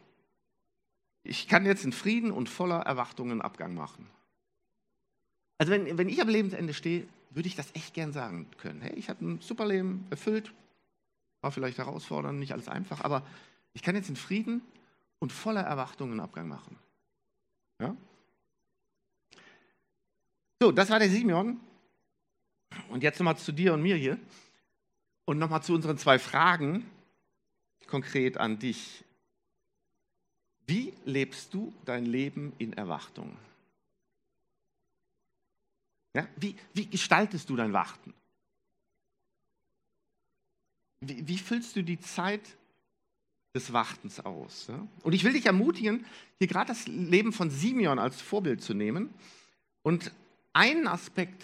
Ich 1.24 1.48
kann 1.48 1.66
jetzt 1.66 1.84
in 1.84 1.92
Frieden 1.92 2.32
und 2.32 2.50
voller 2.50 2.82
Erwartungen 2.82 3.42
Abgang 3.42 3.76
machen. 3.76 4.08
Also 5.58 5.72
wenn, 5.72 5.98
wenn 5.98 6.10
ich 6.10 6.22
am 6.22 6.30
Lebensende 6.30 6.74
stehe, 6.74 7.06
würde 7.32 7.48
ich 7.48 7.56
das 7.56 7.76
echt 7.76 7.94
gern 7.94 8.14
sagen 8.14 8.48
können. 8.58 8.82
Hey, 8.82 8.94
ich 8.96 9.10
hatte 9.10 9.26
ein 9.26 9.42
super 9.42 9.66
Leben, 9.66 10.08
erfüllt, 10.10 10.54
war 11.42 11.52
vielleicht 11.52 11.78
herausfordernd, 11.78 12.40
nicht 12.40 12.54
alles 12.54 12.68
einfach, 12.68 13.02
aber 13.02 13.26
ich 13.74 13.84
kann 13.84 13.96
jetzt 13.96 14.10
in 14.10 14.16
Frieden 14.16 14.62
und 15.20 15.32
voller 15.32 15.62
Erwartungen 15.62 16.20
Abgang 16.20 16.48
machen. 16.48 16.78
Ja? 17.80 17.96
So, 20.62 20.72
das 20.72 20.90
war 20.90 21.00
der 21.00 21.10
Simeon. 21.10 21.60
Und 22.90 23.04
jetzt 23.04 23.20
nochmal 23.20 23.38
zu 23.38 23.52
dir 23.52 23.74
und 23.74 23.82
mir 23.82 23.96
hier. 23.96 24.18
Und 25.30 25.38
nochmal 25.38 25.62
zu 25.62 25.76
unseren 25.76 26.00
zwei 26.00 26.18
Fragen 26.18 26.90
konkret 27.86 28.40
an 28.40 28.58
dich. 28.58 29.04
Wie 30.66 30.92
lebst 31.06 31.54
du 31.54 31.72
dein 31.86 32.08
Leben 32.08 32.52
in 32.58 32.74
Erwartung? 32.74 33.38
Ja, 36.16 36.28
wie, 36.36 36.56
wie 36.74 36.88
gestaltest 36.88 37.48
du 37.48 37.56
dein 37.56 37.74
Warten? 37.74 38.12
Wie, 41.02 41.28
wie 41.28 41.38
füllst 41.38 41.76
du 41.76 41.84
die 41.84 42.00
Zeit 42.00 42.58
des 43.54 43.72
Wartens 43.72 44.20
aus? 44.22 44.66
Ja? 44.66 44.88
Und 45.04 45.14
ich 45.14 45.24
will 45.24 45.34
dich 45.34 45.46
ermutigen, 45.46 46.08
hier 46.40 46.48
gerade 46.48 46.70
das 46.70 46.88
Leben 46.88 47.34
von 47.34 47.52
Simeon 47.52 48.00
als 48.00 48.20
Vorbild 48.20 48.64
zu 48.64 48.74
nehmen 48.74 49.14
und 49.84 50.12
einen 50.54 50.88
Aspekt 50.88 51.44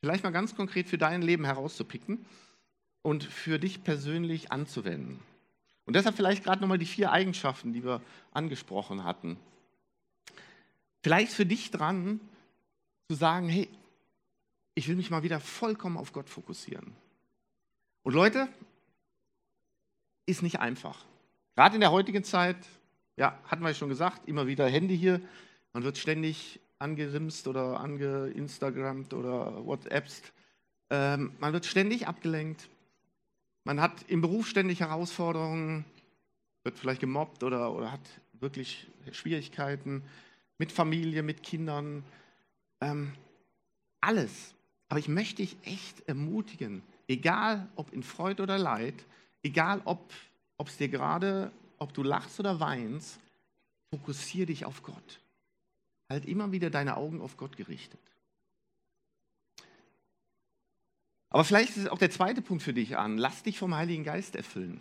vielleicht 0.00 0.24
mal 0.24 0.30
ganz 0.30 0.54
konkret 0.54 0.90
für 0.90 0.98
dein 0.98 1.22
Leben 1.22 1.46
herauszupicken 1.46 2.26
und 3.08 3.24
für 3.24 3.58
dich 3.58 3.84
persönlich 3.84 4.52
anzuwenden. 4.52 5.18
Und 5.86 5.96
deshalb 5.96 6.14
vielleicht 6.14 6.44
gerade 6.44 6.60
nochmal 6.60 6.76
die 6.76 6.84
vier 6.84 7.10
Eigenschaften, 7.10 7.72
die 7.72 7.82
wir 7.82 8.02
angesprochen 8.32 9.04
hatten. 9.04 9.38
Vielleicht 11.02 11.32
für 11.32 11.46
dich 11.46 11.70
dran, 11.70 12.20
zu 13.08 13.14
sagen, 13.14 13.48
hey, 13.48 13.66
ich 14.74 14.88
will 14.88 14.96
mich 14.96 15.08
mal 15.08 15.22
wieder 15.22 15.40
vollkommen 15.40 15.96
auf 15.96 16.12
Gott 16.12 16.28
fokussieren. 16.28 16.92
Und 18.02 18.12
Leute, 18.12 18.46
ist 20.26 20.42
nicht 20.42 20.60
einfach. 20.60 21.02
Gerade 21.54 21.76
in 21.76 21.80
der 21.80 21.90
heutigen 21.90 22.22
Zeit, 22.24 22.58
ja, 23.16 23.38
hatten 23.44 23.64
wir 23.64 23.72
schon 23.72 23.88
gesagt, 23.88 24.28
immer 24.28 24.46
wieder 24.46 24.68
Handy 24.68 24.98
hier, 24.98 25.22
man 25.72 25.82
wird 25.82 25.96
ständig 25.96 26.60
angerimst 26.78 27.48
oder 27.48 27.80
angeinstagrammt 27.80 29.14
oder 29.14 29.64
WhatsAppst. 29.64 30.34
Ähm, 30.90 31.32
man 31.40 31.54
wird 31.54 31.64
ständig 31.64 32.06
abgelenkt. 32.06 32.68
Man 33.68 33.82
hat 33.82 34.06
im 34.08 34.22
Beruf 34.22 34.48
ständig 34.48 34.80
Herausforderungen, 34.80 35.84
wird 36.64 36.78
vielleicht 36.78 37.02
gemobbt 37.02 37.42
oder, 37.42 37.74
oder 37.74 37.92
hat 37.92 38.00
wirklich 38.32 38.86
Schwierigkeiten 39.12 40.02
mit 40.56 40.72
Familie, 40.72 41.22
mit 41.22 41.42
Kindern. 41.42 42.02
Ähm, 42.80 43.12
alles. 44.00 44.54
Aber 44.88 44.98
ich 44.98 45.08
möchte 45.08 45.42
dich 45.42 45.58
echt 45.64 46.00
ermutigen, 46.08 46.82
egal 47.08 47.68
ob 47.76 47.92
in 47.92 48.02
Freude 48.02 48.42
oder 48.42 48.56
Leid, 48.56 49.04
egal 49.42 49.82
ob 49.84 50.14
es 50.64 50.78
dir 50.78 50.88
gerade, 50.88 51.52
ob 51.76 51.92
du 51.92 52.02
lachst 52.02 52.40
oder 52.40 52.60
weinst, 52.60 53.20
fokussiere 53.90 54.46
dich 54.46 54.64
auf 54.64 54.82
Gott. 54.82 55.20
Halt 56.08 56.24
immer 56.24 56.52
wieder 56.52 56.70
deine 56.70 56.96
Augen 56.96 57.20
auf 57.20 57.36
Gott 57.36 57.58
gerichtet. 57.58 58.00
Aber 61.30 61.44
vielleicht 61.44 61.76
ist 61.76 61.90
auch 61.90 61.98
der 61.98 62.10
zweite 62.10 62.42
Punkt 62.42 62.62
für 62.62 62.72
dich 62.72 62.96
an. 62.96 63.18
Lass 63.18 63.42
dich 63.42 63.58
vom 63.58 63.74
Heiligen 63.74 64.04
Geist 64.04 64.34
erfüllen. 64.34 64.80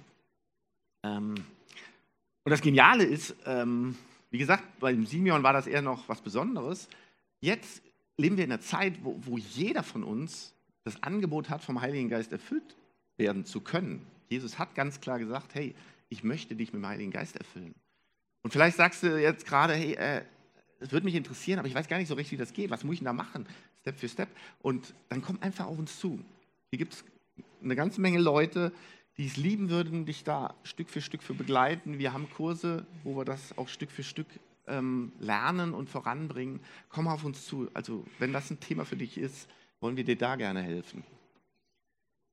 Ähm, 1.04 1.36
und 2.44 2.52
das 2.52 2.62
Geniale 2.62 3.04
ist, 3.04 3.36
ähm, 3.46 3.98
wie 4.32 4.38
gesagt, 4.38 4.80
beim 4.80 5.06
Simeon 5.06 5.44
war 5.44 5.54
das 5.54 5.68
eher 5.68 5.82
noch 5.82 6.08
was 6.08 6.22
Besonderes. 6.22 6.88
Jetzt 7.42 7.82
leben 8.18 8.38
wir 8.38 8.46
in 8.46 8.52
einer 8.52 8.62
Zeit, 8.62 9.04
wo, 9.04 9.20
wo 9.22 9.38
jeder 9.38 9.84
von 9.84 10.04
uns 10.04 10.54
das 10.84 11.04
Angebot 11.04 11.50
hat, 11.50 11.62
vom 11.62 11.82
Heiligen 11.82 12.10
Geist 12.10 12.32
erfüllt 12.32 12.76
werden 13.18 13.46
zu 13.46 13.62
können. 13.62 14.06
Jesus 14.30 14.58
hat 14.58 14.76
ganz 14.76 15.02
klar 15.02 15.20
gesagt, 15.20 15.56
hey, 15.56 15.76
ich 16.10 16.24
möchte 16.24 16.56
dich 16.56 16.72
mit 16.72 16.82
dem 16.82 16.88
Heiligen 16.88 17.12
Geist 17.12 17.36
erfüllen. 17.36 17.76
Und 18.44 18.52
vielleicht 18.52 18.78
sagst 18.78 19.04
du 19.04 19.22
jetzt 19.22 19.46
gerade, 19.46 19.74
hey, 19.74 19.94
äh, 19.96 20.22
es 20.80 20.92
würde 20.92 21.06
mich 21.06 21.16
interessieren, 21.16 21.60
aber 21.60 21.68
ich 21.68 21.76
weiß 21.76 21.88
gar 21.88 21.98
nicht 21.98 22.08
so 22.08 22.14
richtig, 22.14 22.34
wie 22.34 22.42
das 22.42 22.54
geht. 22.54 22.70
Was 22.70 22.84
muss 22.84 22.94
ich 22.94 23.00
denn 23.00 23.06
da 23.06 23.14
machen? 23.14 23.46
Step 23.82 24.00
für 24.00 24.08
Step. 24.08 24.30
Und 24.62 24.94
dann 25.10 25.22
komm 25.22 25.38
einfach 25.42 25.66
auf 25.66 25.78
uns 25.78 26.00
zu. 26.00 26.24
Hier 26.70 26.80
gibt 26.80 26.94
es 26.94 27.06
eine 27.64 27.76
ganze 27.76 28.02
Menge 28.02 28.20
Leute, 28.20 28.74
die 29.18 29.26
es 29.26 29.38
lieben 29.38 29.70
würden, 29.70 30.06
dich 30.06 30.24
da 30.24 30.54
Stück 30.64 30.90
für 30.90 31.02
Stück 31.02 31.24
für 31.24 31.34
begleiten. 31.34 31.98
Wir 31.98 32.14
haben 32.14 32.30
Kurse, 32.30 32.86
wo 33.04 33.16
wir 33.16 33.26
das 33.26 33.58
auch 33.58 33.68
Stück 33.68 33.90
für 33.90 34.04
Stück 34.04 34.28
ähm, 34.68 35.12
lernen 35.20 35.74
und 35.74 35.90
voranbringen. 35.90 36.60
Komm 36.90 37.08
auf 37.08 37.24
uns 37.24 37.46
zu. 37.46 37.70
Also, 37.74 38.06
wenn 38.20 38.34
das 38.34 38.52
ein 38.52 38.60
Thema 38.60 38.86
für 38.86 38.98
dich 38.98 39.18
ist, 39.18 39.50
wollen 39.80 39.98
wir 39.98 40.04
dir 40.04 40.18
da 40.18 40.36
gerne 40.36 40.62
helfen. 40.62 41.04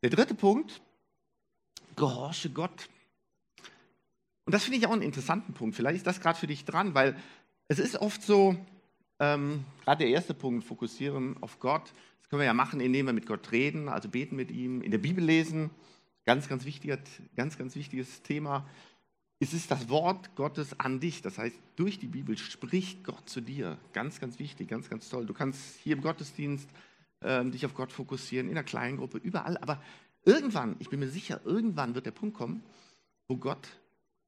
Der 0.02 0.10
dritte 0.10 0.34
Punkt, 0.34 0.82
gehorche 1.96 2.50
Gott. 2.50 2.88
Und 4.44 4.52
das 4.52 4.64
finde 4.64 4.78
ich 4.78 4.86
auch 4.86 4.92
einen 4.92 5.02
interessanten 5.02 5.54
Punkt. 5.54 5.74
Vielleicht 5.74 5.96
ist 5.96 6.06
das 6.06 6.20
gerade 6.20 6.38
für 6.38 6.46
dich 6.46 6.64
dran, 6.64 6.94
weil 6.94 7.16
es 7.68 7.78
ist 7.78 7.96
oft 7.96 8.22
so, 8.22 8.56
ähm, 9.20 9.64
gerade 9.84 10.04
der 10.04 10.12
erste 10.12 10.34
Punkt, 10.34 10.64
fokussieren 10.64 11.36
auf 11.40 11.60
Gott. 11.60 11.94
Das 12.24 12.30
können 12.30 12.40
wir 12.40 12.46
ja 12.46 12.54
machen, 12.54 12.80
indem 12.80 13.04
wir 13.04 13.12
mit 13.12 13.26
Gott 13.26 13.52
reden, 13.52 13.90
also 13.90 14.08
beten 14.08 14.34
mit 14.34 14.50
ihm, 14.50 14.80
in 14.80 14.90
der 14.90 14.98
Bibel 14.98 15.22
lesen. 15.22 15.68
Ganz, 16.24 16.48
ganz, 16.48 16.64
wichtiger, 16.64 16.98
ganz, 17.36 17.58
ganz 17.58 17.76
wichtiges 17.76 18.22
Thema. 18.22 18.66
Es 19.40 19.52
ist 19.52 19.70
das 19.70 19.90
Wort 19.90 20.34
Gottes 20.34 20.80
an 20.80 21.00
dich. 21.00 21.20
Das 21.20 21.36
heißt, 21.36 21.54
durch 21.76 21.98
die 21.98 22.06
Bibel 22.06 22.38
spricht 22.38 23.04
Gott 23.04 23.28
zu 23.28 23.42
dir. 23.42 23.76
Ganz, 23.92 24.20
ganz 24.20 24.38
wichtig, 24.38 24.68
ganz, 24.68 24.88
ganz 24.88 25.10
toll. 25.10 25.26
Du 25.26 25.34
kannst 25.34 25.76
hier 25.80 25.96
im 25.96 26.00
Gottesdienst 26.00 26.66
äh, 27.20 27.44
dich 27.44 27.66
auf 27.66 27.74
Gott 27.74 27.92
fokussieren, 27.92 28.48
in 28.48 28.54
der 28.54 28.64
kleinen 28.64 28.96
Gruppe, 28.96 29.18
überall. 29.18 29.58
Aber 29.58 29.82
irgendwann, 30.24 30.76
ich 30.78 30.88
bin 30.88 31.00
mir 31.00 31.10
sicher, 31.10 31.42
irgendwann 31.44 31.94
wird 31.94 32.06
der 32.06 32.12
Punkt 32.12 32.38
kommen, 32.38 32.62
wo 33.28 33.36
Gott 33.36 33.68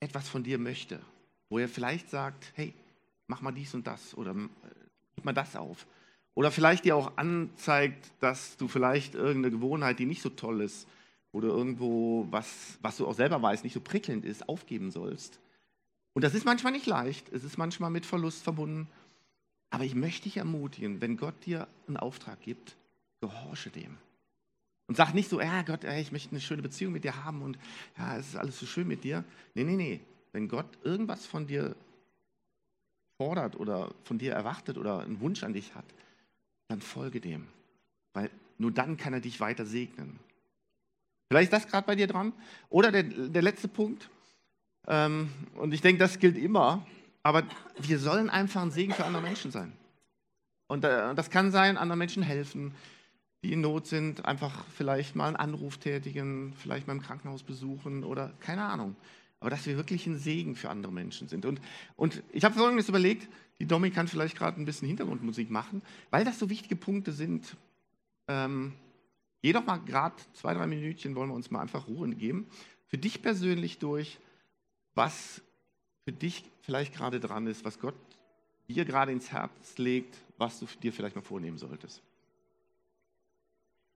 etwas 0.00 0.28
von 0.28 0.44
dir 0.44 0.58
möchte. 0.58 1.00
Wo 1.48 1.58
er 1.58 1.68
vielleicht 1.70 2.10
sagt, 2.10 2.52
hey, 2.56 2.74
mach 3.26 3.40
mal 3.40 3.52
dies 3.52 3.72
und 3.72 3.86
das 3.86 4.14
oder 4.14 4.32
äh, 4.32 4.48
gib 5.14 5.24
mal 5.24 5.32
das 5.32 5.56
auf. 5.56 5.86
Oder 6.36 6.50
vielleicht 6.50 6.84
dir 6.84 6.94
auch 6.94 7.16
anzeigt, 7.16 8.12
dass 8.20 8.58
du 8.58 8.68
vielleicht 8.68 9.14
irgendeine 9.14 9.50
Gewohnheit, 9.56 9.98
die 9.98 10.04
nicht 10.04 10.20
so 10.20 10.28
toll 10.28 10.60
ist, 10.60 10.86
oder 11.32 11.48
irgendwo 11.48 12.26
was, 12.30 12.78
was 12.82 12.98
du 12.98 13.06
auch 13.06 13.14
selber 13.14 13.40
weißt, 13.40 13.64
nicht 13.64 13.72
so 13.72 13.80
prickelnd 13.80 14.24
ist, 14.24 14.48
aufgeben 14.48 14.90
sollst. 14.90 15.40
Und 16.12 16.22
das 16.22 16.34
ist 16.34 16.44
manchmal 16.44 16.72
nicht 16.72 16.86
leicht, 16.86 17.30
es 17.32 17.42
ist 17.42 17.56
manchmal 17.56 17.90
mit 17.90 18.06
Verlust 18.06 18.42
verbunden. 18.42 18.86
Aber 19.70 19.84
ich 19.84 19.94
möchte 19.94 20.24
dich 20.24 20.36
ermutigen, 20.36 21.00
wenn 21.00 21.16
Gott 21.16 21.34
dir 21.44 21.68
einen 21.88 21.96
Auftrag 21.96 22.40
gibt, 22.42 22.76
gehorche 23.20 23.70
dem. 23.70 23.96
Und 24.88 24.96
sag 24.96 25.14
nicht 25.14 25.28
so, 25.28 25.40
ja 25.40 25.62
Gott, 25.62 25.84
ey, 25.84 26.00
ich 26.00 26.12
möchte 26.12 26.30
eine 26.30 26.40
schöne 26.40 26.62
Beziehung 26.62 26.92
mit 26.92 27.04
dir 27.04 27.24
haben 27.24 27.42
und 27.42 27.58
ja, 27.98 28.18
es 28.18 28.28
ist 28.28 28.36
alles 28.36 28.58
so 28.58 28.66
schön 28.66 28.86
mit 28.86 29.04
dir. 29.04 29.24
Nee, 29.54 29.64
nee, 29.64 29.76
nee. 29.76 30.00
Wenn 30.32 30.48
Gott 30.48 30.68
irgendwas 30.84 31.24
von 31.24 31.46
dir 31.46 31.74
fordert 33.16 33.56
oder 33.56 33.90
von 34.04 34.18
dir 34.18 34.32
erwartet 34.34 34.76
oder 34.76 35.00
einen 35.00 35.20
Wunsch 35.20 35.42
an 35.42 35.54
dich 35.54 35.74
hat, 35.74 35.84
dann 36.68 36.80
folge 36.80 37.20
dem. 37.20 37.46
Weil 38.12 38.30
nur 38.58 38.70
dann 38.70 38.96
kann 38.96 39.12
er 39.12 39.20
dich 39.20 39.40
weiter 39.40 39.66
segnen. 39.66 40.18
Vielleicht 41.28 41.52
ist 41.52 41.64
das 41.64 41.70
gerade 41.70 41.86
bei 41.86 41.96
dir 41.96 42.06
dran. 42.06 42.32
Oder 42.68 42.92
der, 42.92 43.02
der 43.02 43.42
letzte 43.42 43.68
Punkt, 43.68 44.08
ähm, 44.86 45.30
und 45.54 45.74
ich 45.74 45.80
denke, 45.80 45.98
das 45.98 46.18
gilt 46.18 46.38
immer, 46.38 46.86
aber 47.22 47.42
wir 47.78 47.98
sollen 47.98 48.30
einfach 48.30 48.62
ein 48.62 48.70
Segen 48.70 48.94
für 48.94 49.04
andere 49.04 49.22
Menschen 49.22 49.50
sein. 49.50 49.72
Und 50.68 50.84
äh, 50.84 51.14
das 51.14 51.30
kann 51.30 51.50
sein, 51.50 51.76
anderen 51.76 51.98
Menschen 51.98 52.22
helfen, 52.22 52.74
die 53.42 53.52
in 53.52 53.60
Not 53.60 53.86
sind, 53.86 54.24
einfach 54.24 54.64
vielleicht 54.76 55.16
mal 55.16 55.26
einen 55.26 55.36
Anruf 55.36 55.78
tätigen, 55.78 56.54
vielleicht 56.56 56.86
mal 56.86 56.94
im 56.94 57.02
Krankenhaus 57.02 57.42
besuchen 57.42 58.04
oder 58.04 58.32
keine 58.40 58.64
Ahnung 58.64 58.96
aber 59.40 59.50
dass 59.50 59.66
wir 59.66 59.76
wirklich 59.76 60.06
ein 60.06 60.18
Segen 60.18 60.56
für 60.56 60.70
andere 60.70 60.92
Menschen 60.92 61.28
sind. 61.28 61.44
Und, 61.44 61.60
und 61.96 62.22
ich 62.32 62.44
habe 62.44 62.54
Folgendes 62.54 62.88
überlegt, 62.88 63.28
die 63.58 63.66
Domi 63.66 63.90
kann 63.90 64.08
vielleicht 64.08 64.36
gerade 64.36 64.60
ein 64.60 64.64
bisschen 64.64 64.88
Hintergrundmusik 64.88 65.50
machen, 65.50 65.82
weil 66.10 66.24
das 66.24 66.38
so 66.38 66.50
wichtige 66.50 66.76
Punkte 66.76 67.12
sind. 67.12 67.56
Ähm, 68.28 68.74
geh 69.42 69.52
doch 69.52 69.64
mal 69.64 69.78
gerade 69.78 70.16
zwei, 70.34 70.54
drei 70.54 70.66
Minütchen, 70.66 71.14
wollen 71.14 71.30
wir 71.30 71.34
uns 71.34 71.50
mal 71.50 71.60
einfach 71.60 71.88
Ruhe 71.88 72.08
geben. 72.10 72.46
Für 72.88 72.98
dich 72.98 73.22
persönlich 73.22 73.78
durch, 73.78 74.18
was 74.94 75.42
für 76.04 76.12
dich 76.12 76.44
vielleicht 76.62 76.94
gerade 76.94 77.18
dran 77.18 77.46
ist, 77.46 77.64
was 77.64 77.78
Gott 77.80 77.94
dir 78.68 78.84
gerade 78.84 79.12
ins 79.12 79.32
Herz 79.32 79.78
legt, 79.78 80.16
was 80.38 80.60
du 80.60 80.66
dir 80.82 80.92
vielleicht 80.92 81.16
mal 81.16 81.22
vornehmen 81.22 81.58
solltest. 81.58 82.02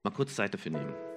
Mal 0.03 0.11
kurz 0.11 0.35
Zeit 0.35 0.55
dafür 0.55 0.73
nehmen. 0.73 1.10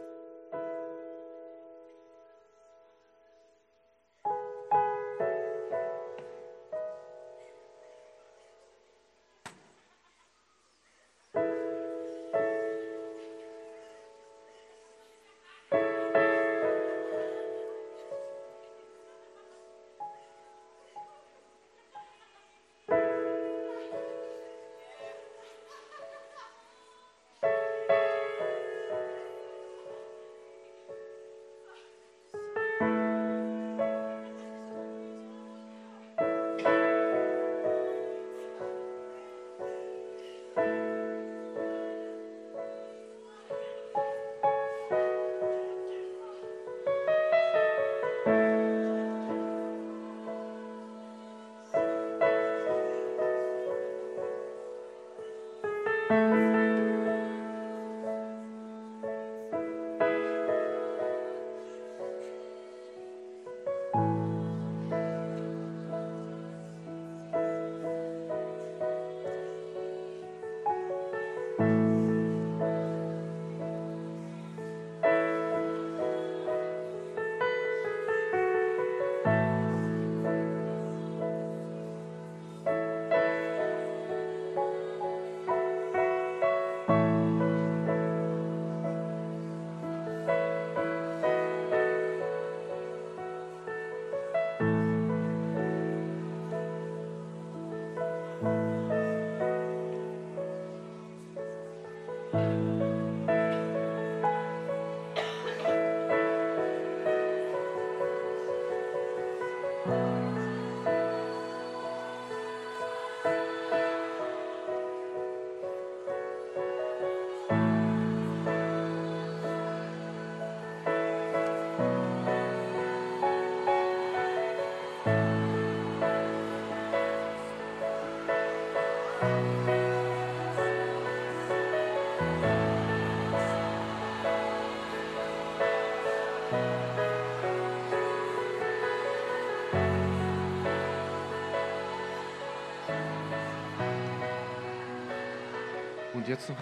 Und 146.24 146.30
jetzt 146.30 146.48
noch 146.48 146.58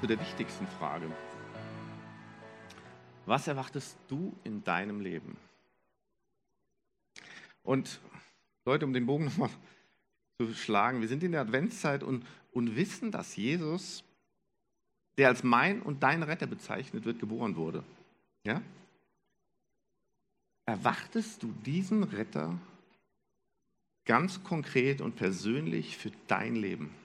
zu 0.00 0.06
der 0.06 0.18
wichtigsten 0.18 0.66
Frage. 0.66 1.06
Was 3.26 3.46
erwartest 3.46 3.98
du 4.08 4.34
in 4.42 4.64
deinem 4.64 5.02
Leben? 5.02 5.36
Und 7.62 8.00
Leute, 8.64 8.86
um 8.86 8.94
den 8.94 9.04
Bogen 9.04 9.24
nochmal 9.26 9.50
zu 10.38 10.54
schlagen, 10.54 11.02
wir 11.02 11.08
sind 11.08 11.22
in 11.22 11.32
der 11.32 11.42
Adventszeit 11.42 12.02
und, 12.02 12.24
und 12.52 12.74
wissen, 12.74 13.12
dass 13.12 13.36
Jesus, 13.36 14.02
der 15.18 15.28
als 15.28 15.42
mein 15.42 15.82
und 15.82 16.02
dein 16.02 16.22
Retter 16.22 16.46
bezeichnet 16.46 17.04
wird, 17.04 17.18
geboren 17.18 17.56
wurde. 17.56 17.84
Ja? 18.46 18.62
Erwartest 20.64 21.42
du 21.42 21.52
diesen 21.66 22.02
Retter 22.02 22.58
ganz 24.06 24.42
konkret 24.42 25.02
und 25.02 25.16
persönlich 25.16 25.98
für 25.98 26.12
dein 26.28 26.56
Leben? 26.56 27.03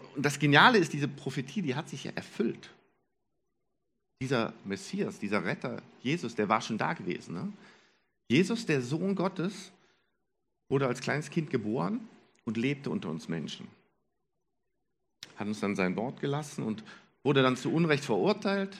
Und 0.00 0.24
das 0.24 0.38
Geniale 0.38 0.78
ist, 0.78 0.92
diese 0.92 1.08
Prophetie, 1.08 1.62
die 1.62 1.74
hat 1.74 1.88
sich 1.88 2.04
ja 2.04 2.12
erfüllt. 2.14 2.70
Dieser 4.20 4.52
Messias, 4.64 5.18
dieser 5.18 5.44
Retter, 5.44 5.82
Jesus, 6.02 6.34
der 6.34 6.48
war 6.48 6.60
schon 6.60 6.78
da 6.78 6.94
gewesen. 6.94 7.34
Ne? 7.34 7.52
Jesus, 8.28 8.64
der 8.66 8.80
Sohn 8.80 9.14
Gottes, 9.14 9.72
wurde 10.68 10.86
als 10.86 11.00
kleines 11.00 11.30
Kind 11.30 11.50
geboren 11.50 12.08
und 12.44 12.56
lebte 12.56 12.90
unter 12.90 13.10
uns 13.10 13.28
Menschen. 13.28 13.68
Hat 15.36 15.46
uns 15.46 15.60
dann 15.60 15.76
sein 15.76 15.96
Wort 15.96 16.20
gelassen 16.20 16.64
und 16.64 16.84
wurde 17.22 17.42
dann 17.42 17.56
zu 17.56 17.72
Unrecht 17.72 18.04
verurteilt, 18.04 18.76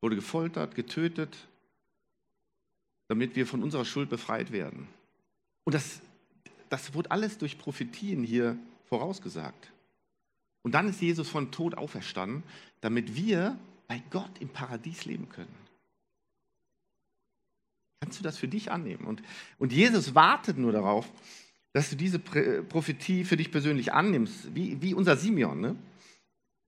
wurde 0.00 0.16
gefoltert, 0.16 0.74
getötet, 0.74 1.36
damit 3.08 3.36
wir 3.36 3.46
von 3.46 3.62
unserer 3.62 3.84
Schuld 3.84 4.08
befreit 4.08 4.52
werden. 4.52 4.88
Und 5.64 5.74
das, 5.74 6.00
das 6.68 6.94
wurde 6.94 7.10
alles 7.10 7.38
durch 7.38 7.58
Prophetien 7.58 8.24
hier 8.24 8.56
vorausgesagt. 8.86 9.71
Und 10.62 10.72
dann 10.72 10.88
ist 10.88 11.00
Jesus 11.00 11.28
von 11.28 11.50
Tod 11.50 11.76
auferstanden, 11.76 12.42
damit 12.80 13.16
wir 13.16 13.58
bei 13.88 14.02
Gott 14.10 14.30
im 14.40 14.48
Paradies 14.48 15.04
leben 15.04 15.28
können. 15.28 15.54
Kannst 18.00 18.18
du 18.18 18.24
das 18.24 18.38
für 18.38 18.48
dich 18.48 18.70
annehmen? 18.70 19.04
Und, 19.04 19.22
und 19.58 19.72
Jesus 19.72 20.14
wartet 20.14 20.58
nur 20.58 20.72
darauf, 20.72 21.10
dass 21.72 21.90
du 21.90 21.96
diese 21.96 22.18
Prophetie 22.18 23.24
für 23.24 23.36
dich 23.36 23.50
persönlich 23.50 23.92
annimmst, 23.92 24.54
wie, 24.54 24.80
wie 24.82 24.94
unser 24.94 25.16
Simeon, 25.16 25.60
ne? 25.60 25.76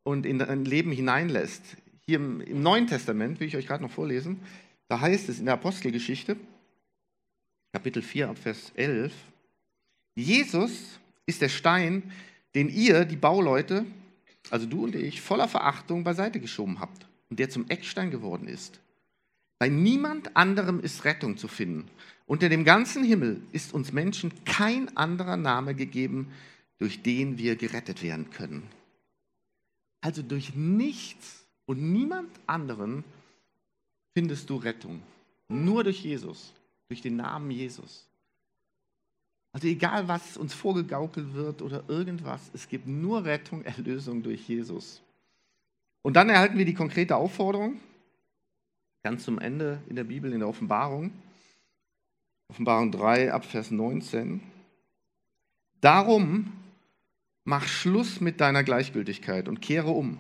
und 0.03 0.27
in 0.27 0.39
dein 0.39 0.65
Leben 0.65 0.93
hineinlässt. 0.93 1.63
Hier 2.07 2.17
im, 2.17 2.41
im 2.41 2.63
Neuen 2.63 2.87
Testament, 2.87 3.41
will 3.41 3.49
ich 3.49 3.57
euch 3.57 3.67
gerade 3.67 3.83
noch 3.83 3.91
vorlesen, 3.91 4.41
da 4.89 5.01
heißt 5.01 5.29
es 5.29 5.39
in 5.39 5.47
der 5.47 5.55
Apostelgeschichte, 5.55 6.37
Kapitel 7.73 8.03
4, 8.03 8.29
Abvers 8.29 8.71
11, 8.77 9.13
Jesus 10.15 11.01
ist 11.27 11.43
der 11.43 11.49
Stein, 11.49 12.13
den 12.55 12.69
ihr, 12.69 13.05
die 13.05 13.17
Bauleute, 13.17 13.85
also 14.51 14.67
du 14.67 14.85
und 14.85 14.95
ich, 14.95 15.21
voller 15.21 15.49
Verachtung 15.49 16.05
beiseite 16.05 16.41
geschoben 16.41 16.81
habt 16.81 17.07
und 17.31 17.39
der 17.39 17.51
zum 17.51 17.69
Eckstein 17.69 18.11
geworden 18.11 18.47
ist. 18.47 18.81
Bei 19.59 19.69
niemand 19.69 20.37
anderem 20.37 20.81
ist 20.81 21.05
Rettung 21.05 21.37
zu 21.37 21.49
finden. 21.49 21.89
Unter 22.27 22.49
dem 22.49 22.65
ganzen 22.65 23.05
Himmel 23.05 23.41
ist 23.53 23.75
uns 23.75 23.93
Menschen 23.93 24.33
kein 24.45 24.97
anderer 24.97 25.37
Name 25.37 25.75
gegeben, 25.75 26.31
durch 26.79 27.03
den 27.03 27.39
wir 27.39 27.57
gerettet 27.57 28.03
werden 28.03 28.31
können. 28.31 28.63
Also 30.01 30.23
durch 30.23 30.55
nichts 30.55 31.45
und 31.67 31.81
niemand 31.81 32.31
anderen 32.47 33.05
findest 34.13 34.51
du 34.51 34.57
Rettung. 34.57 35.01
Nur 35.49 35.85
durch 35.85 36.03
Jesus, 36.03 36.53
durch 36.89 37.01
den 37.01 37.17
Namen 37.17 37.51
Jesus. 37.51 38.07
Also 39.55 39.69
egal, 39.69 40.09
was 40.09 40.37
uns 40.37 40.53
vorgegaukelt 40.53 41.33
wird 41.33 41.63
oder 41.63 41.85
irgendwas, 41.87 42.51
es 42.55 42.69
gibt 42.69 42.89
nur 42.89 43.25
Rettung, 43.25 43.65
Erlösung 43.65 44.21
durch 44.21 44.49
Jesus. 44.49 45.01
Und 46.03 46.15
dann 46.15 46.29
erhalten 46.29 46.59
wir 46.59 46.65
die 46.65 46.75
konkrete 46.75 47.15
Aufforderung, 47.15 47.79
ganz 49.05 49.23
zum 49.23 49.39
Ende 49.39 49.81
in 49.89 49.95
der 49.95 50.03
Bibel, 50.03 50.33
in 50.33 50.41
der 50.41 50.49
Offenbarung, 50.49 51.13
Offenbarung 52.49 52.91
3 52.91 53.33
ab 53.33 53.45
Vers 53.45 53.71
19. 53.71 54.41
Darum 55.81 56.53
mach 57.45 57.69
Schluss 57.69 58.21
mit 58.21 58.41
deiner 58.41 58.65
Gleichgültigkeit 58.65 59.47
und 59.47 59.63
kehre 59.63 59.93
um. 59.93 60.19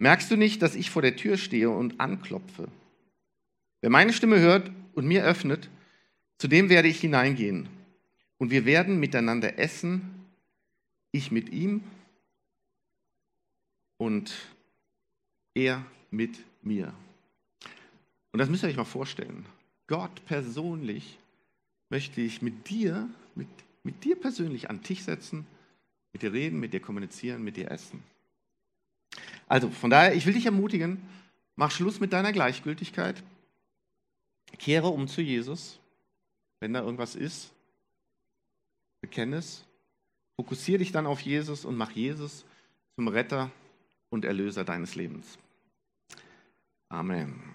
Merkst 0.00 0.28
du 0.28 0.36
nicht, 0.36 0.60
dass 0.60 0.74
ich 0.74 0.90
vor 0.90 1.02
der 1.02 1.14
Tür 1.14 1.36
stehe 1.36 1.70
und 1.70 2.00
anklopfe? 2.00 2.66
Wer 3.80 3.90
meine 3.90 4.12
Stimme 4.12 4.40
hört 4.40 4.72
und 4.94 5.06
mir 5.06 5.22
öffnet, 5.22 5.70
zu 6.38 6.48
dem 6.48 6.68
werde 6.68 6.88
ich 6.88 6.98
hineingehen 6.98 7.68
und 8.42 8.50
wir 8.50 8.64
werden 8.64 8.98
miteinander 8.98 9.60
essen, 9.60 10.26
ich 11.12 11.30
mit 11.30 11.50
ihm 11.50 11.84
und 13.98 14.34
er 15.54 15.86
mit 16.10 16.40
mir. 16.60 16.92
Und 18.32 18.40
das 18.40 18.48
müsst 18.48 18.64
ihr 18.64 18.68
euch 18.68 18.76
mal 18.76 18.84
vorstellen. 18.84 19.46
Gott 19.86 20.24
persönlich 20.26 21.20
möchte 21.88 22.20
ich 22.20 22.42
mit 22.42 22.68
dir, 22.68 23.08
mit, 23.36 23.46
mit 23.84 24.02
dir 24.02 24.16
persönlich 24.16 24.68
an 24.68 24.78
den 24.78 24.82
Tisch 24.82 25.02
setzen, 25.02 25.46
mit 26.12 26.22
dir 26.22 26.32
reden, 26.32 26.58
mit 26.58 26.72
dir 26.72 26.80
kommunizieren, 26.80 27.44
mit 27.44 27.56
dir 27.56 27.70
essen. 27.70 28.02
Also 29.46 29.70
von 29.70 29.88
daher, 29.88 30.16
ich 30.16 30.26
will 30.26 30.34
dich 30.34 30.46
ermutigen, 30.46 31.00
mach 31.54 31.70
Schluss 31.70 32.00
mit 32.00 32.12
deiner 32.12 32.32
Gleichgültigkeit, 32.32 33.22
kehre 34.58 34.88
um 34.88 35.06
zu 35.06 35.20
Jesus, 35.20 35.78
wenn 36.58 36.72
da 36.72 36.80
irgendwas 36.80 37.14
ist, 37.14 37.51
bekenne 39.02 39.36
es, 39.36 39.66
fokussiere 40.36 40.78
dich 40.78 40.92
dann 40.92 41.06
auf 41.06 41.20
Jesus 41.20 41.66
und 41.66 41.76
mach 41.76 41.90
Jesus 41.90 42.46
zum 42.94 43.08
Retter 43.08 43.50
und 44.08 44.24
Erlöser 44.24 44.64
deines 44.64 44.94
Lebens. 44.94 45.38
Amen. 46.88 47.51